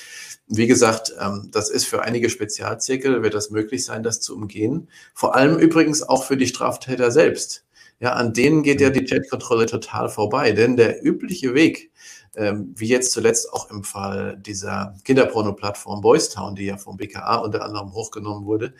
[0.48, 4.88] Wie gesagt, ähm, das ist für einige Spezialzirkel, wird das möglich sein, das zu umgehen.
[5.12, 7.66] Vor allem übrigens auch für die Straftäter selbst.
[8.00, 11.90] Ja, an denen geht ja die Chat-Kontrolle total vorbei, denn der übliche Weg,
[12.36, 17.64] ähm, wie jetzt zuletzt auch im Fall dieser Kinderporno-Plattform Boystown, die ja vom BKA unter
[17.64, 18.74] anderem hochgenommen wurde.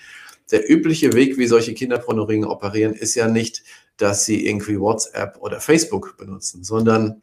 [0.51, 3.63] Der übliche Weg, wie solche Kinderpornoringe operieren, ist ja nicht,
[3.97, 7.23] dass sie irgendwie WhatsApp oder Facebook benutzen, sondern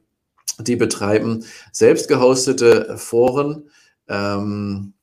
[0.60, 3.70] die betreiben selbst gehostete Foren
[4.08, 4.94] ähm,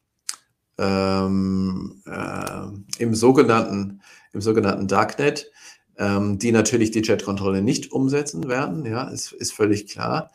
[0.78, 5.50] ähm, äh, im sogenannten im sogenannten Darknet,
[5.96, 8.84] ähm, die natürlich die Chatkontrolle nicht umsetzen werden.
[8.84, 10.30] Ja, ist, ist völlig klar.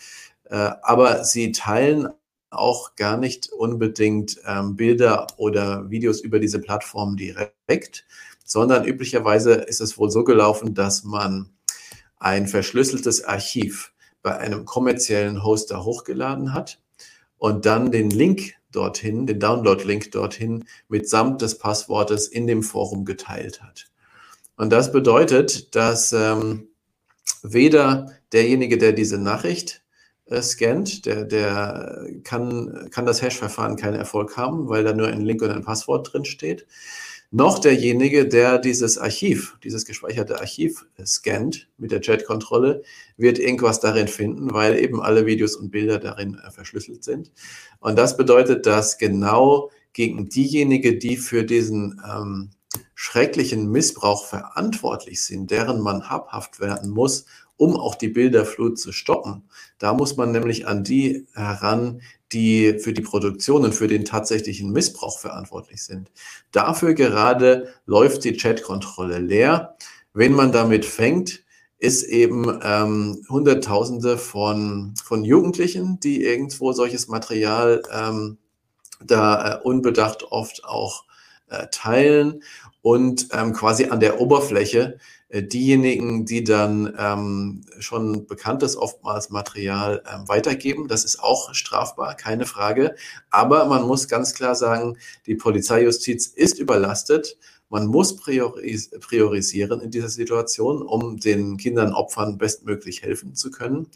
[0.51, 2.09] Äh, aber sie teilen
[2.49, 8.05] auch gar nicht unbedingt ähm, Bilder oder Videos über diese Plattform direkt,
[8.43, 11.49] sondern üblicherweise ist es wohl so gelaufen, dass man
[12.19, 16.81] ein verschlüsseltes Archiv bei einem kommerziellen Hoster hochgeladen hat
[17.37, 23.63] und dann den Link dorthin, den Download-Link dorthin mitsamt des Passwortes in dem Forum geteilt
[23.63, 23.85] hat.
[24.57, 26.67] Und das bedeutet, dass ähm,
[27.41, 29.81] weder derjenige, der diese Nachricht
[30.41, 35.41] scannt, der, der kann, kann das Hash-Verfahren keinen Erfolg haben, weil da nur ein Link
[35.41, 36.65] und ein Passwort drin steht.
[37.33, 42.83] Noch derjenige, der dieses Archiv, dieses gespeicherte Archiv scannt mit der Chat-Kontrolle,
[43.15, 47.31] wird irgendwas darin finden, weil eben alle Videos und Bilder darin äh, verschlüsselt sind.
[47.79, 52.49] Und das bedeutet, dass genau gegen diejenigen, die für diesen ähm,
[52.95, 57.25] schrecklichen Missbrauch verantwortlich sind, deren man habhaft werden muss,
[57.61, 59.43] um auch die Bilderflut zu stoppen.
[59.77, 64.71] Da muss man nämlich an die heran, die für die Produktion und für den tatsächlichen
[64.71, 66.11] Missbrauch verantwortlich sind.
[66.51, 69.75] Dafür gerade läuft die Chatkontrolle leer.
[70.11, 71.43] Wenn man damit fängt,
[71.77, 78.39] ist eben ähm, Hunderttausende von, von Jugendlichen, die irgendwo solches Material ähm,
[79.05, 81.03] da äh, unbedacht oft auch
[81.49, 82.41] äh, teilen
[82.81, 84.97] und ähm, quasi an der Oberfläche
[85.33, 90.87] diejenigen, die dann ähm, schon bekanntes oftmals Material ähm, weitergeben.
[90.87, 92.95] Das ist auch strafbar, keine Frage.
[93.29, 97.37] Aber man muss ganz klar sagen, die Polizeijustiz ist überlastet.
[97.69, 103.87] Man muss prioris priorisieren in dieser Situation, um den Kindern, Opfern bestmöglich helfen zu können.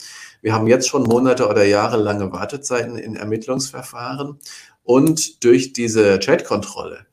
[0.42, 4.40] Wir haben jetzt schon Monate oder jahrelange Wartezeiten in Ermittlungsverfahren
[4.84, 7.06] und durch diese Chatkontrolle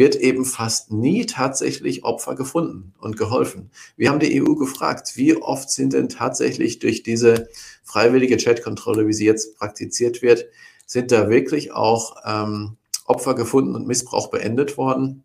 [0.00, 3.70] wird eben fast nie tatsächlich Opfer gefunden und geholfen.
[3.98, 7.50] Wir haben die EU gefragt, wie oft sind denn tatsächlich durch diese
[7.84, 10.46] freiwillige Chatkontrolle, wie sie jetzt praktiziert wird,
[10.86, 15.22] sind da wirklich auch ähm, Opfer gefunden und Missbrauch beendet worden?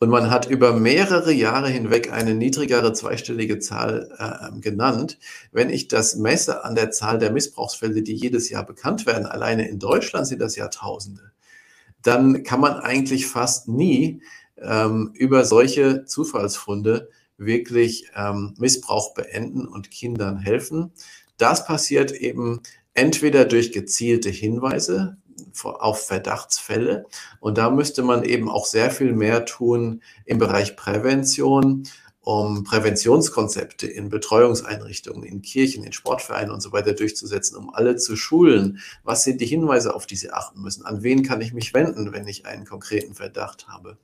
[0.00, 5.18] Und man hat über mehrere Jahre hinweg eine niedrigere zweistellige Zahl äh, genannt.
[5.50, 9.66] Wenn ich das messe an der Zahl der Missbrauchsfälle, die jedes Jahr bekannt werden, alleine
[9.66, 11.31] in Deutschland sind das Jahrtausende
[12.02, 14.22] dann kann man eigentlich fast nie
[14.58, 20.92] ähm, über solche Zufallsfunde wirklich ähm, Missbrauch beenden und Kindern helfen.
[21.36, 22.60] Das passiert eben
[22.94, 25.16] entweder durch gezielte Hinweise
[25.64, 27.06] auf Verdachtsfälle.
[27.40, 31.84] Und da müsste man eben auch sehr viel mehr tun im Bereich Prävention,
[32.24, 38.14] um Präventionskonzepte in Betreuungseinrichtungen, in Kirchen, in Sportvereinen und so weiter durchzusetzen, um alle zu
[38.14, 38.78] schulen.
[39.02, 40.86] Was sind die Hinweise, auf die sie achten müssen?
[40.86, 43.98] An wen kann ich mich wenden, wenn ich einen konkreten Verdacht habe?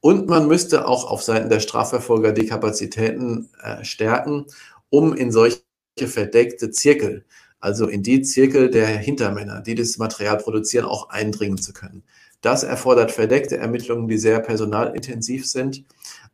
[0.00, 4.44] Und man müsste auch auf Seiten der Strafverfolger die Kapazitäten äh, stärken,
[4.90, 5.62] um in solche
[5.96, 7.24] verdeckte Zirkel,
[7.58, 12.02] also in die Zirkel der Hintermänner, die das Material produzieren, auch eindringen zu können.
[12.42, 15.84] Das erfordert verdeckte Ermittlungen, die sehr personalintensiv sind.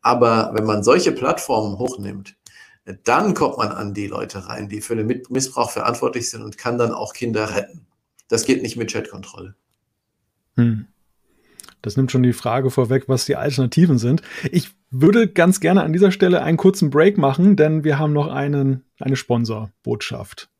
[0.03, 2.37] Aber wenn man solche Plattformen hochnimmt,
[3.05, 6.79] dann kommt man an die Leute rein, die für den Missbrauch verantwortlich sind und kann
[6.79, 7.87] dann auch Kinder retten.
[8.29, 9.55] Das geht nicht mit Chatkontrolle.
[10.57, 10.87] Hm.
[11.81, 14.23] Das nimmt schon die Frage vorweg, was die Alternativen sind.
[14.51, 18.29] Ich würde ganz gerne an dieser Stelle einen kurzen Break machen, denn wir haben noch
[18.29, 20.52] einen, eine Sponsorbotschaft.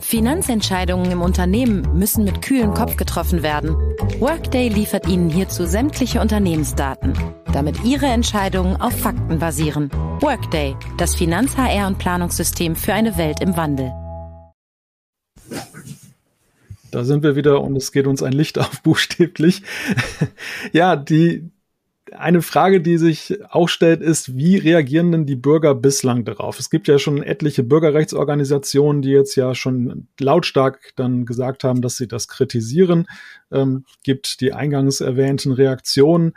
[0.00, 3.76] Finanzentscheidungen im Unternehmen müssen mit kühlem Kopf getroffen werden.
[4.18, 7.12] Workday liefert Ihnen hierzu sämtliche Unternehmensdaten,
[7.52, 9.90] damit Ihre Entscheidungen auf Fakten basieren.
[10.20, 13.92] Workday, das Finanz-HR- und Planungssystem für eine Welt im Wandel.
[16.90, 19.62] Da sind wir wieder und es geht uns ein Licht auf buchstäblich.
[20.72, 21.50] ja, die,
[22.16, 26.58] eine Frage, die sich auch stellt, ist, wie reagieren denn die Bürger bislang darauf?
[26.58, 31.96] Es gibt ja schon etliche Bürgerrechtsorganisationen, die jetzt ja schon lautstark dann gesagt haben, dass
[31.96, 33.06] sie das kritisieren.
[33.50, 36.32] Ähm, gibt die eingangs erwähnten Reaktionen.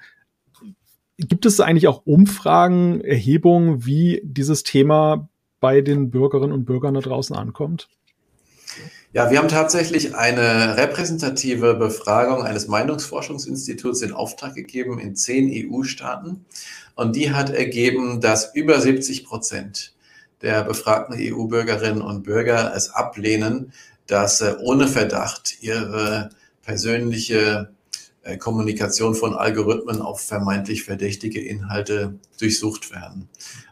[1.18, 7.02] Gibt es eigentlich auch Umfragen, Erhebungen, wie dieses Thema bei den Bürgerinnen und Bürgern da
[7.02, 7.88] draußen ankommt?
[9.16, 16.46] Ja, wir haben tatsächlich eine repräsentative Befragung eines Meinungsforschungsinstituts in Auftrag gegeben in zehn EU-Staaten.
[16.96, 19.94] Und die hat ergeben, dass über 70 Prozent
[20.42, 23.72] der befragten EU-Bürgerinnen und Bürger es ablehnen,
[24.08, 26.32] dass äh, ohne Verdacht ihre
[26.64, 27.72] persönliche
[28.24, 33.30] äh, Kommunikation von Algorithmen auf vermeintlich verdächtige Inhalte durchsucht werden.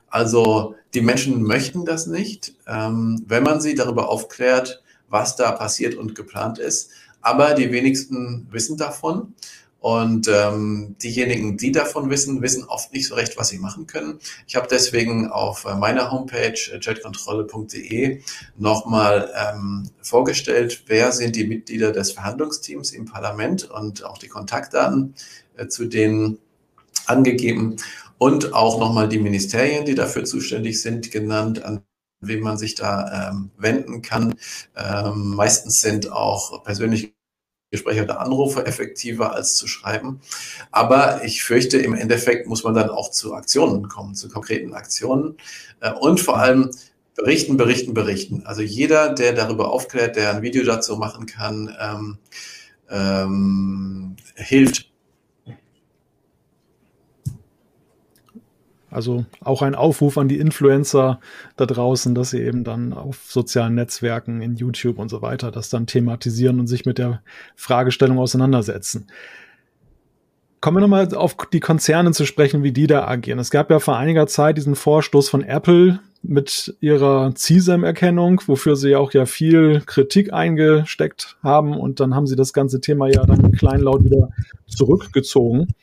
[0.08, 2.54] Also die Menschen möchten das nicht.
[2.68, 6.90] Ähm, wenn man sie darüber aufklärt, was da passiert und geplant ist.
[7.22, 9.36] Aber die wenigsten wissen davon.
[9.80, 14.20] Und ähm, diejenigen, die davon wissen, wissen oft nicht so recht, was sie machen können.
[14.46, 18.22] Ich habe deswegen auf äh, meiner Homepage chatkontrolle.de äh,
[18.60, 25.16] nochmal ähm, vorgestellt, wer sind die Mitglieder des Verhandlungsteams im Parlament und auch die Kontaktdaten
[25.58, 26.38] äh, zu denen
[27.08, 27.78] angegeben
[28.20, 31.82] und auch nochmal die Ministerien, die dafür zuständig sind, genannt, an
[32.22, 34.36] wem man sich da ähm, wenden kann.
[34.76, 37.12] Ähm, meistens sind auch persönliche
[37.72, 40.20] Gespräche oder Anrufe effektiver als zu schreiben.
[40.72, 45.38] Aber ich fürchte, im Endeffekt muss man dann auch zu Aktionen kommen, zu konkreten Aktionen
[45.80, 46.72] äh, und vor allem
[47.16, 48.44] berichten, berichten, berichten.
[48.46, 52.18] Also jeder, der darüber aufklärt, der ein Video dazu machen kann, ähm,
[52.90, 54.91] ähm, hilft
[58.92, 61.22] Also auch ein Aufruf an die Influencer
[61.56, 65.70] da draußen, dass sie eben dann auf sozialen Netzwerken, in YouTube und so weiter das
[65.70, 67.22] dann thematisieren und sich mit der
[67.56, 69.08] Fragestellung auseinandersetzen.
[70.60, 73.40] Kommen wir nochmal auf die Konzerne zu sprechen, wie die da agieren.
[73.40, 78.96] Es gab ja vor einiger Zeit diesen Vorstoß von Apple mit ihrer CSAM-Erkennung, wofür sie
[78.96, 83.54] auch ja viel Kritik eingesteckt haben und dann haben sie das ganze Thema ja dann
[83.54, 84.30] kleinlaut wieder
[84.68, 85.74] zurückgezogen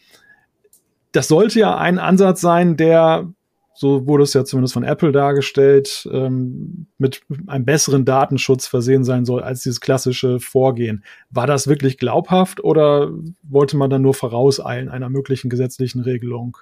[1.12, 3.32] das sollte ja ein Ansatz sein, der
[3.78, 9.24] so wurde es ja zumindest von Apple dargestellt, ähm, mit einem besseren Datenschutz versehen sein
[9.24, 11.04] soll als dieses klassische Vorgehen.
[11.30, 13.12] War das wirklich glaubhaft oder
[13.44, 16.56] wollte man dann nur vorauseilen einer möglichen gesetzlichen Regelung?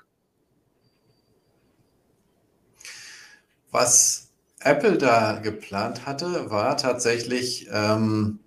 [3.71, 4.29] Was
[4.61, 8.41] Apple da geplant hatte, war tatsächlich, ähm,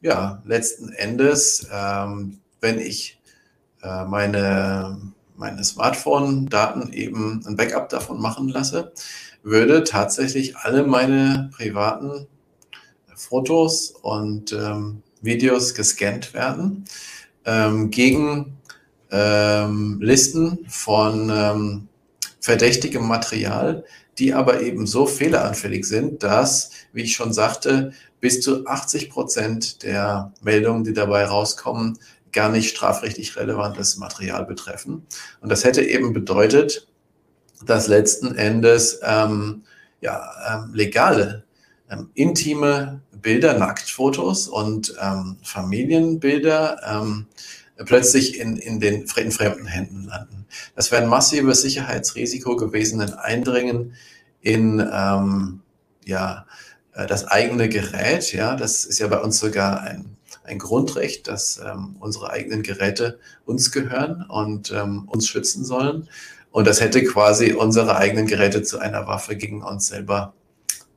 [0.00, 3.20] ja, letzten Endes, ähm, wenn ich
[3.82, 4.98] äh, meine,
[5.36, 8.92] meine Smartphone-Daten eben ein Backup davon machen lasse,
[9.42, 12.26] würde tatsächlich alle meine privaten
[13.14, 16.84] Fotos und ähm, Videos gescannt werden
[17.44, 18.58] ähm, gegen
[19.10, 21.88] ähm, Listen von ähm,
[22.40, 23.84] verdächtigem Material,
[24.18, 29.82] die aber eben so fehleranfällig sind, dass, wie ich schon sagte, bis zu 80 Prozent
[29.82, 31.98] der Meldungen, die dabei rauskommen,
[32.32, 35.06] gar nicht strafrechtlich relevantes Material betreffen.
[35.40, 36.88] Und das hätte eben bedeutet,
[37.64, 39.62] dass letzten Endes ähm,
[40.00, 41.44] ja, ähm, legale,
[41.90, 47.26] ähm, intime Bilder, Nacktfotos und ähm, Familienbilder ähm,
[47.84, 50.46] plötzlich in, in den in fremden Händen landen.
[50.74, 53.94] Das wäre ein massives Sicherheitsrisiko gewesen, ein Eindringen
[54.40, 55.60] in ähm,
[56.04, 56.46] ja,
[56.94, 58.32] äh, das eigene Gerät.
[58.32, 60.11] Ja, das ist ja bei uns sogar ein,
[60.44, 66.08] ein Grundrecht, dass ähm, unsere eigenen Geräte uns gehören und ähm, uns schützen sollen.
[66.50, 70.34] Und das hätte quasi unsere eigenen Geräte zu einer Waffe gegen uns selber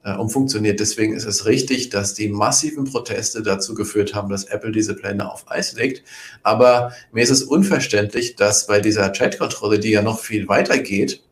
[0.06, 0.80] äh, umfunktioniert.
[0.80, 5.32] Deswegen ist es richtig, dass die massiven Proteste dazu geführt haben, dass Apple diese Pläne
[5.32, 6.04] auf Eis legt.
[6.44, 11.25] Aber mir ist es unverständlich, dass bei dieser Chat-Kontrolle, die ja noch viel weiter geht,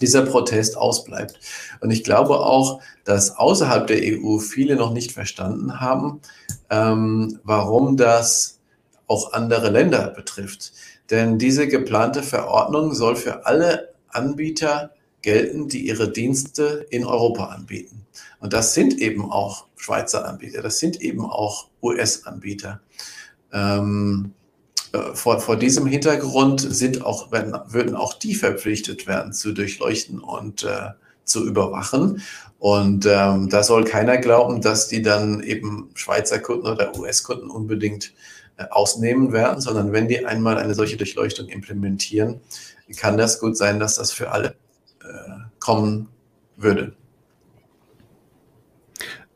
[0.00, 1.38] dieser Protest ausbleibt.
[1.80, 6.20] Und ich glaube auch, dass außerhalb der EU viele noch nicht verstanden haben,
[6.70, 8.58] ähm, warum das
[9.06, 10.72] auch andere Länder betrifft.
[11.10, 14.92] Denn diese geplante Verordnung soll für alle Anbieter
[15.22, 18.06] gelten, die ihre Dienste in Europa anbieten.
[18.38, 22.80] Und das sind eben auch Schweizer Anbieter, das sind eben auch US-Anbieter.
[23.52, 24.39] Ähm, äh,
[25.14, 30.64] vor, vor diesem Hintergrund sind auch, werden, würden auch die verpflichtet werden, zu durchleuchten und
[30.64, 30.90] äh,
[31.24, 32.22] zu überwachen.
[32.58, 38.12] Und ähm, da soll keiner glauben, dass die dann eben Schweizer Kunden oder US-Kunden unbedingt
[38.56, 42.40] äh, ausnehmen werden, sondern wenn die einmal eine solche Durchleuchtung implementieren,
[42.96, 44.56] kann das gut sein, dass das für alle
[45.02, 46.08] äh, kommen
[46.56, 46.92] würde.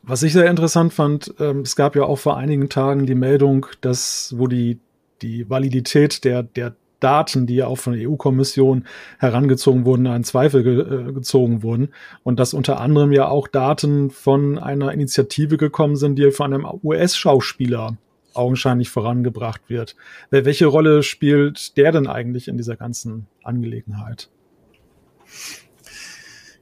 [0.03, 3.65] Was ich sehr interessant fand, ähm, es gab ja auch vor einigen Tagen die Meldung,
[3.81, 4.79] dass, wo die
[5.21, 8.85] die Validität der, der Daten, die ja auch von der EU-Kommission
[9.19, 11.93] herangezogen wurden, in Zweifel ge äh, gezogen wurden.
[12.23, 16.65] Und dass unter anderem ja auch Daten von einer Initiative gekommen sind, die von einem
[16.83, 17.97] US-Schauspieler
[18.33, 19.95] augenscheinlich vorangebracht wird.
[20.29, 24.29] Welche Rolle spielt der denn eigentlich in dieser ganzen Angelegenheit?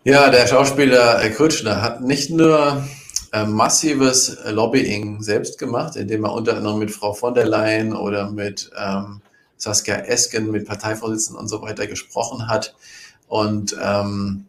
[0.03, 3.02] Ja, der Schauspieler Kutschner hat nicht nur äh,
[3.45, 8.69] massives Lobbying selbst gemacht, indem er unter anderem mit Frau von der Leyen oder mit
[8.77, 9.21] ähm,
[9.57, 12.75] Saskia Esken, mit Parteivorsitzenden und so weiter gesprochen hat
[13.27, 14.45] und ähm,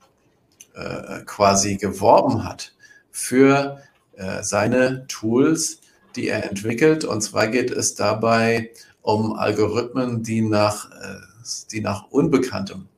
[0.74, 2.72] äh, quasi geworben hat
[3.10, 3.80] für
[4.16, 5.80] äh, seine Tools,
[6.16, 7.04] die er entwickelt.
[7.04, 8.70] Und zwar geht es dabei
[9.02, 11.20] um Algorithmen, die nach, äh,
[11.70, 12.88] die nach Unbekanntem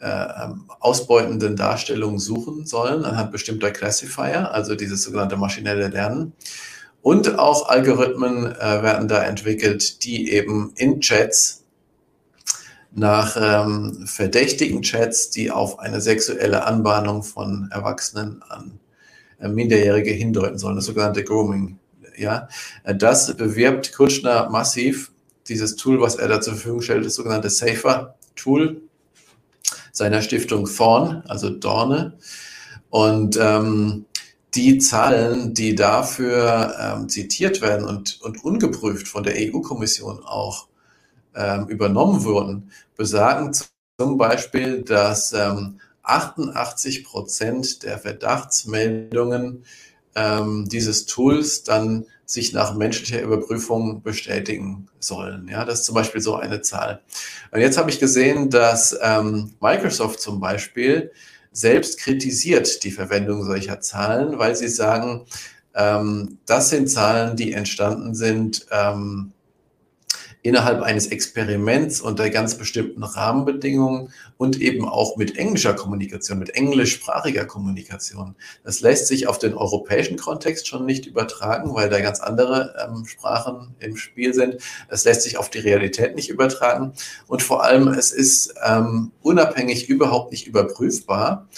[0.00, 6.34] äh, ähm, ausbeutenden Darstellungen suchen sollen anhand bestimmter Classifier, also dieses sogenannte maschinelle Lernen.
[7.02, 11.64] Und auch Algorithmen äh, werden da entwickelt, die eben in Chats
[12.92, 18.80] nach ähm, verdächtigen Chats, die auf eine sexuelle Anbahnung von Erwachsenen an
[19.40, 21.78] äh, Minderjährige hindeuten sollen, das sogenannte Grooming.
[22.16, 22.48] Ja,
[22.84, 25.12] äh, das bewirbt Kutschner massiv.
[25.48, 28.82] Dieses Tool, was er da zur Verfügung stellt, das sogenannte Safer Tool,
[29.98, 32.16] seiner Stiftung Thorn, also Dorne.
[32.90, 34.06] Und ähm,
[34.54, 40.68] die Zahlen, die dafür ähm, zitiert werden und, und ungeprüft von der EU-Kommission auch
[41.34, 49.64] ähm, übernommen wurden, besagen zum Beispiel, dass ähm, 88 Prozent der Verdachtsmeldungen
[50.14, 55.48] ähm, dieses Tools dann sich nach menschlicher Überprüfung bestätigen sollen.
[55.48, 57.00] Ja, das ist zum Beispiel so eine Zahl.
[57.52, 61.10] Und jetzt habe ich gesehen, dass ähm, Microsoft zum Beispiel
[61.52, 65.24] selbst kritisiert die Verwendung solcher Zahlen, weil sie sagen,
[65.74, 69.32] ähm, das sind Zahlen, die entstanden sind ähm,
[70.42, 77.44] innerhalb eines Experiments unter ganz bestimmten Rahmenbedingungen und eben auch mit englischer Kommunikation, mit englischsprachiger
[77.44, 78.36] Kommunikation.
[78.64, 83.04] Das lässt sich auf den europäischen Kontext schon nicht übertragen, weil da ganz andere ähm,
[83.06, 84.56] Sprachen im Spiel sind.
[84.88, 86.92] Es lässt sich auf die Realität nicht übertragen
[87.26, 91.48] und vor allem es ist ähm, unabhängig überhaupt nicht überprüfbar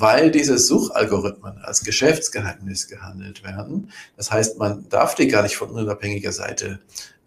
[0.00, 3.90] weil diese Suchalgorithmen als Geschäftsgeheimnis gehandelt werden.
[4.16, 6.78] Das heißt, man darf die gar nicht von unabhängiger Seite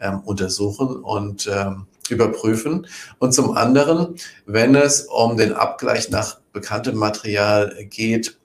[0.01, 2.87] ähm, untersuchen und ähm, überprüfen.
[3.19, 8.37] Und zum anderen, wenn es um den Abgleich nach bekanntem Material geht,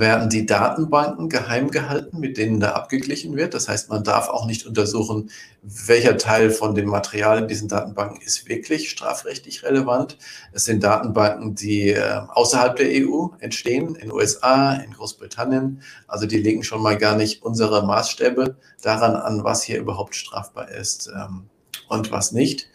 [0.00, 3.54] werden die Datenbanken geheim gehalten, mit denen da abgeglichen wird.
[3.54, 5.30] Das heißt, man darf auch nicht untersuchen,
[5.62, 10.18] welcher Teil von dem Material in diesen Datenbanken ist wirklich strafrechtlich relevant.
[10.52, 15.80] Es sind Datenbanken, die äh, außerhalb der EU entstehen, in USA, in Großbritannien.
[16.08, 20.70] Also die legen schon mal gar nicht unsere Maßstäbe daran an, was hier überhaupt strafbar
[20.70, 21.44] ist ähm,
[21.88, 22.68] und was nicht.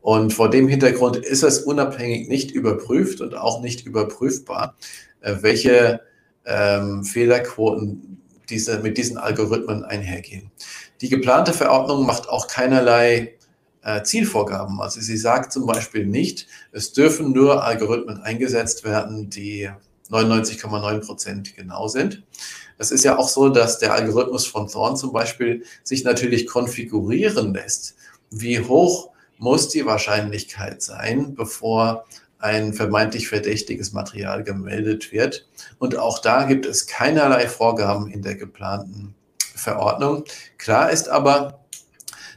[0.00, 4.76] Und vor dem Hintergrund ist es unabhängig nicht überprüft und auch nicht überprüfbar,
[5.20, 6.00] äh, welche
[6.46, 10.50] ähm, Fehlerquoten diese, mit diesen Algorithmen einhergehen.
[11.00, 13.34] Die geplante Verordnung macht auch keinerlei
[13.82, 14.80] äh, Zielvorgaben.
[14.80, 19.70] Also sie sagt zum Beispiel nicht, es dürfen nur Algorithmen eingesetzt werden, die
[20.10, 22.22] 99,9 Prozent genau sind.
[22.76, 27.54] Es ist ja auch so, dass der Algorithmus von Thorn zum Beispiel sich natürlich konfigurieren
[27.54, 27.96] lässt.
[28.30, 32.04] Wie hoch muss die Wahrscheinlichkeit sein, bevor
[32.44, 35.48] ein vermeintlich verdächtiges Material gemeldet wird.
[35.78, 39.14] Und auch da gibt es keinerlei Vorgaben in der geplanten
[39.54, 40.24] Verordnung.
[40.58, 41.64] Klar ist aber,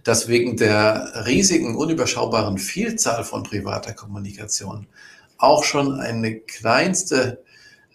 [0.06, 4.88] dass wegen der riesigen, unüberschaubaren Vielzahl von privater Kommunikation
[5.38, 7.44] auch schon eine kleinste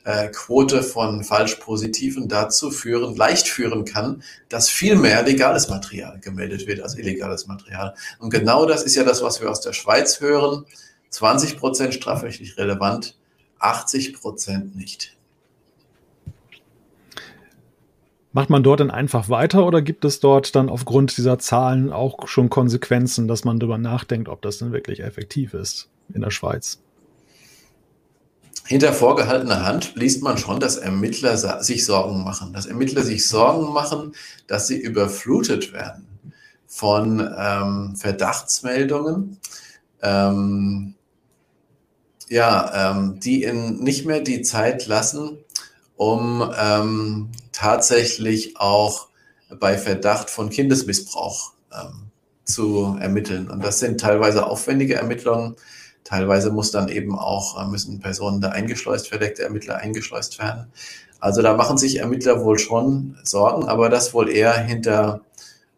[0.05, 6.67] äh, Quote von Falschpositiven dazu führen, leicht führen kann, dass viel mehr legales Material gemeldet
[6.67, 7.95] wird als illegales Material.
[8.19, 10.67] Und genau das ist ja das, was wir aus der Schweiz hören.
[11.13, 13.17] 20 Prozent strafrechtlich relevant,
[13.59, 15.17] 80 Prozent nicht.
[18.33, 22.27] Macht man dort dann einfach weiter oder gibt es dort dann aufgrund dieser Zahlen auch
[22.27, 26.81] schon Konsequenzen, dass man darüber nachdenkt, ob das denn wirklich effektiv ist in der Schweiz?
[28.65, 32.55] Hinter vorgehaltener Hand liest man schon, dass Ermittler sich Sorgen machen.
[32.55, 34.15] Dass Ermittler sich Sorgen machen,
[34.47, 36.07] dass sie überflutet werden
[36.67, 39.37] von ähm, Verdachtsmeldungen.
[40.01, 40.95] Ähm,
[42.33, 45.37] ja, ähm, die in nicht mehr die Zeit lassen,
[45.97, 49.09] um ähm, tatsächlich auch
[49.61, 52.11] bei Verdacht von Kindesmissbrauch ähm,
[52.45, 53.51] zu ermitteln.
[53.51, 55.57] Und das sind teilweise aufwendige Ermittlungen.
[56.05, 60.73] Teilweise muss dann eben auch, äh, müssen Personen da eingeschleust, verdeckte Ermittler eingeschleust werden.
[61.21, 65.21] Also da machen sich Ermittler wohl schon Sorgen, aber das wohl eher hinter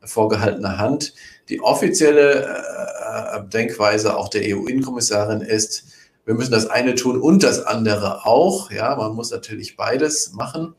[0.04, 1.14] vorgehaltener Hand.
[1.48, 5.93] Die offizielle äh, äh Denkweise auch der EU-Innenkommissarin ist,
[6.24, 8.70] wir müssen das eine tun und das andere auch.
[8.70, 10.74] Ja, man muss natürlich beides machen.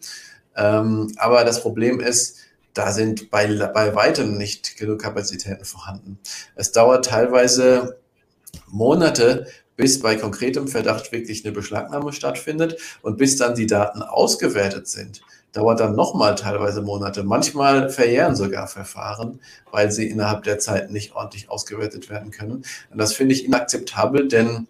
[0.55, 2.37] Ähm, aber das Problem ist,
[2.73, 6.19] da sind bei, bei weitem nicht genug Kapazitäten vorhanden.
[6.55, 7.99] Es dauert teilweise
[8.67, 14.87] Monate, bis bei konkretem Verdacht wirklich eine Beschlagnahme stattfindet und bis dann die Daten ausgewertet
[14.87, 15.21] sind,
[15.51, 17.23] dauert dann nochmal teilweise Monate.
[17.23, 19.39] Manchmal verjähren sogar Verfahren,
[19.71, 22.63] weil sie innerhalb der Zeit nicht ordentlich ausgewertet werden können.
[22.89, 24.67] Und das finde ich inakzeptabel, denn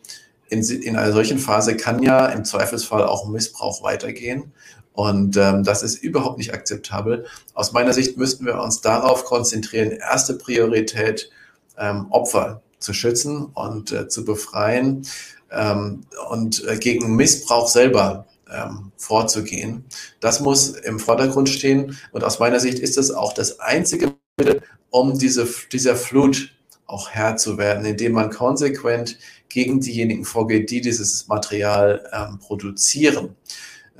[0.50, 4.52] in, in einer solchen Phase kann ja im Zweifelsfall auch Missbrauch weitergehen.
[4.94, 7.26] Und ähm, das ist überhaupt nicht akzeptabel.
[7.54, 11.30] Aus meiner Sicht müssten wir uns darauf konzentrieren, erste Priorität
[11.78, 15.06] ähm, Opfer zu schützen und äh, zu befreien
[15.52, 19.84] ähm, und äh, gegen Missbrauch selber ähm, vorzugehen.
[20.22, 21.98] Das muss im Vordergrund stehen.
[22.12, 26.55] Und aus meiner Sicht ist es auch das einzige Mittel, um diese, dieser Flut
[26.86, 29.18] auch Herr zu werden, indem man konsequent
[29.50, 33.36] gegen diejenigen vorgeht, die dieses Material ähm, produzieren.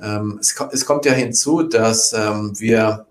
[0.00, 3.06] Ähm, es, es, kommt ja hinzu, dass ähm, wir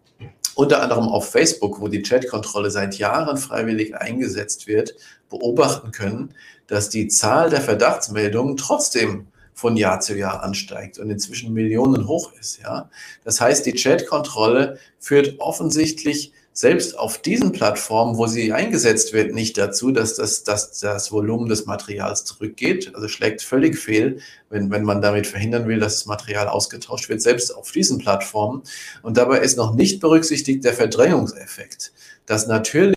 [0.55, 4.95] unter anderem auf Facebook, wo die Chatkontrolle seit Jahren freiwillig eingesetzt wird,
[5.30, 6.34] beobachten können,
[6.67, 12.34] dass die Zahl der Verdachtsmeldungen trotzdem von Jahr zu Jahr ansteigt und inzwischen Millionen hoch
[12.39, 12.61] ist.
[12.61, 12.89] Ja?
[13.23, 19.58] Das heißt, die Chatkontrolle führt offensichtlich selbst auf diesen Plattformen, wo sie eingesetzt wird, nicht
[19.58, 22.95] dazu, dass das, dass das Volumen des Materials zurückgeht.
[22.95, 27.22] Also schlägt völlig fehl, wenn, wenn man damit verhindern will, dass das Material ausgetauscht wird,
[27.22, 28.64] selbst auf diesen Plattformen.
[29.03, 31.91] Und dabei ist noch nicht berücksichtigt der Verdrängungseffekt,
[32.26, 32.95] dass natürlich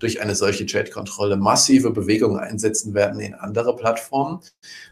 [0.00, 4.40] durch eine solche Chat-Kontrolle massive Bewegungen einsetzen werden in andere Plattformen,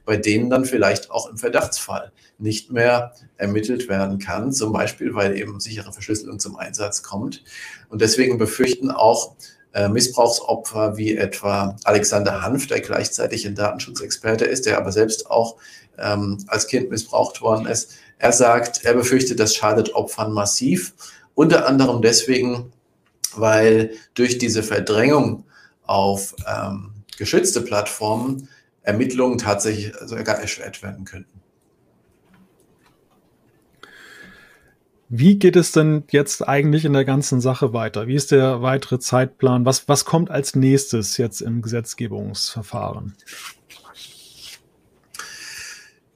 [0.04, 5.36] bei denen dann vielleicht auch im Verdachtsfall nicht mehr ermittelt werden kann, zum Beispiel weil
[5.36, 7.42] eben sichere Verschlüsselung zum Einsatz kommt.
[7.88, 9.34] Und deswegen befürchten auch
[9.72, 15.56] äh, Missbrauchsopfer wie etwa Alexander Hanf, der gleichzeitig ein Datenschutzexperte ist, der aber selbst auch
[15.98, 17.94] ähm, als Kind missbraucht worden ist.
[18.18, 20.94] Er sagt, er befürchtet, das schadet Opfern massiv,
[21.34, 22.72] unter anderem deswegen,
[23.34, 25.44] weil durch diese Verdrängung
[25.84, 28.48] auf ähm, geschützte Plattformen
[28.82, 31.40] Ermittlungen tatsächlich sogar erschwert werden könnten.
[35.14, 38.06] Wie geht es denn jetzt eigentlich in der ganzen Sache weiter?
[38.06, 39.66] Wie ist der weitere Zeitplan?
[39.66, 43.14] Was, was kommt als nächstes jetzt im Gesetzgebungsverfahren?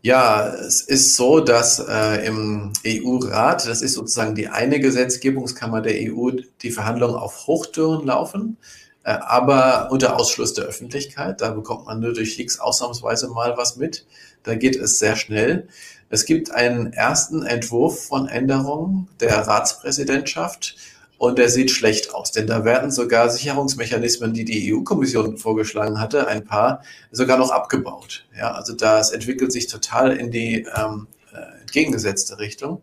[0.07, 5.95] Ja, es ist so, dass äh, im EU-Rat, das ist sozusagen die eine Gesetzgebungskammer der
[5.95, 6.31] EU,
[6.63, 8.57] die Verhandlungen auf Hochtouren laufen,
[9.03, 11.41] äh, aber unter Ausschluss der Öffentlichkeit.
[11.41, 14.07] Da bekommt man nur durch Leaks ausnahmsweise mal was mit.
[14.45, 15.67] Da geht es sehr schnell.
[16.09, 20.77] Es gibt einen ersten Entwurf von Änderungen der Ratspräsidentschaft
[21.19, 26.29] und der sieht schlecht aus, denn da werden sogar Sicherungsmechanismen, die die EU-Kommission vorgeschlagen hatte,
[26.29, 28.27] ein paar sogar noch abgebaut.
[28.37, 32.83] Ja, also das entwickelt sich total in die ähm, äh, entgegengesetzte Richtung.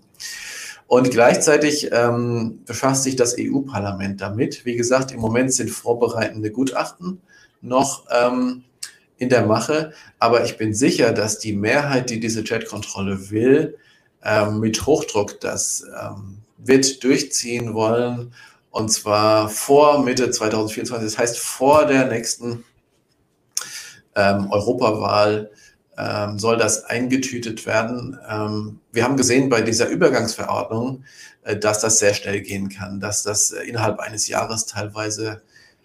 [0.87, 4.65] Und gleichzeitig ähm, befasst sich das EU-Parlament damit.
[4.65, 7.21] Wie gesagt, im Moment sind vorbereitende Gutachten
[7.61, 8.63] noch ähm,
[9.17, 9.93] in der Mache.
[10.19, 13.77] Aber ich bin sicher, dass die Mehrheit, die diese Chatkontrolle will,
[14.23, 18.33] ähm, mit Hochdruck das ähm, wird durchziehen wollen.
[18.71, 22.63] Und zwar vor Mitte 2024, das heißt vor der nächsten
[24.15, 25.51] ähm, Europawahl
[25.97, 28.17] ähm, soll das eingetütet werden.
[28.27, 31.03] Ähm, wir haben gesehen bei dieser Übergangsverordnung,
[31.43, 35.43] äh, dass das sehr schnell gehen kann, dass das äh, innerhalb eines Jahres teilweise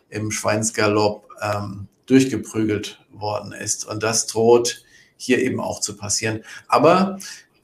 [0.09, 3.85] im Schweinsgalopp ähm, durchgeprügelt worden ist.
[3.87, 4.83] Und das droht
[5.17, 6.43] hier eben auch zu passieren.
[6.69, 7.19] Aber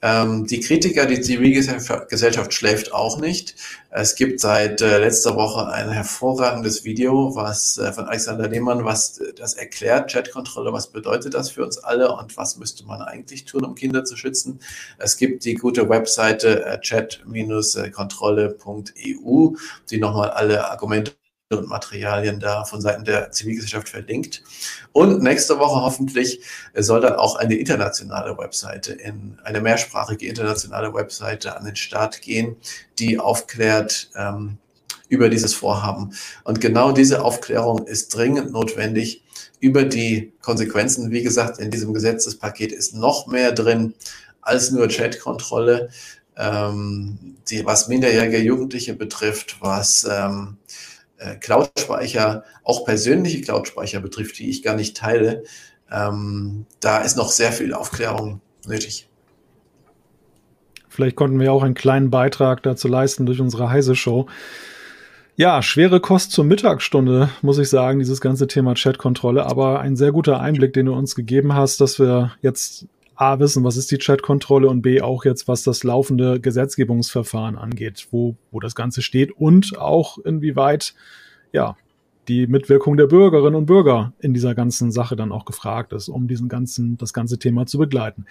[0.05, 3.55] ähm, die Kritiker, die Zivilgesellschaft schläft auch nicht.
[3.89, 9.17] Es gibt seit äh, letzter Woche ein hervorragendes Video, was äh, von Alexander Lehmann, was
[9.17, 13.45] äh, das erklärt, Chatkontrolle, was bedeutet das für uns alle und was müsste man eigentlich
[13.45, 14.59] tun, um Kinder zu schützen.
[14.99, 19.55] Es gibt die gute Webseite äh, chat-kontrolle.eu,
[19.89, 21.13] die nochmal alle Argumente
[21.51, 24.43] und Materialien da von Seiten der Zivilgesellschaft verlinkt.
[24.93, 26.41] Und nächste Woche hoffentlich
[26.73, 32.55] soll dann auch eine internationale Webseite in eine mehrsprachige internationale Webseite an den Start gehen,
[32.97, 34.57] die aufklärt ähm,
[35.07, 36.15] über dieses Vorhaben.
[36.45, 39.23] Und genau diese Aufklärung ist dringend notwendig
[39.59, 41.11] über die Konsequenzen.
[41.11, 43.93] Wie gesagt, in diesem Gesetzespaket ist noch mehr drin
[44.41, 45.89] als nur Chatkontrolle.
[46.37, 50.57] Ähm, die, was minderjährige Jugendliche betrifft, was ähm,
[51.17, 55.43] äh, Cloud-Speicher, auch persönliche Cloud-Speicher betrifft, die ich gar nicht teile,
[55.91, 59.07] ähm, da ist noch sehr viel Aufklärung nötig.
[60.89, 64.27] Vielleicht konnten wir auch einen kleinen Beitrag dazu leisten durch unsere Heise-Show.
[65.35, 70.13] Ja, schwere Kost zur Mittagsstunde, muss ich sagen, dieses ganze Thema Chatkontrolle, aber ein sehr
[70.13, 73.97] guter Einblick, den du uns gegeben hast, dass wir jetzt A wissen, was ist die
[73.97, 79.31] Chatkontrolle und B auch jetzt, was das laufende Gesetzgebungsverfahren angeht, wo, wo das Ganze steht
[79.31, 80.93] und auch inwieweit,
[81.51, 81.77] ja,
[82.27, 86.27] die Mitwirkung der Bürgerinnen und Bürger in dieser ganzen Sache dann auch gefragt ist, um
[86.27, 88.25] diesen ganzen, das ganze Thema zu begleiten.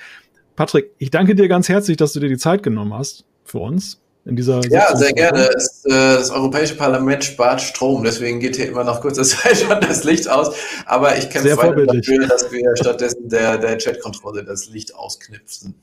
[0.56, 4.03] Patrick, ich danke dir ganz herzlich, dass du dir die Zeit genommen hast für uns
[4.24, 5.50] in dieser Ja, sehr gerne.
[5.52, 9.80] Das, äh, das, Europäische Parlament spart Strom, deswegen geht hier immer noch kurzer Zeit schon
[9.80, 10.54] das Licht aus.
[10.86, 15.74] Aber ich kämpfe weiter dafür, dass wir stattdessen der, der Chatkontrolle das Licht ausknipsen.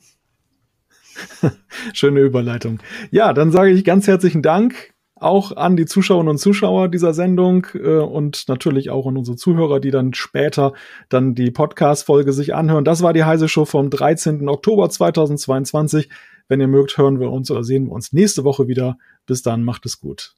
[1.93, 2.79] Schöne Überleitung.
[3.11, 7.67] Ja, dann sage ich ganz herzlichen Dank auch an die Zuschauerinnen und Zuschauer dieser Sendung
[7.75, 10.73] äh, und natürlich auch an unsere Zuhörer, die dann später
[11.09, 12.85] dann die Podcast-Folge sich anhören.
[12.85, 14.49] Das war die Heise Show vom 13.
[14.49, 16.09] Oktober 2022.
[16.51, 18.97] Wenn ihr mögt, hören wir uns oder sehen wir uns nächste Woche wieder.
[19.25, 20.35] Bis dann, macht es gut.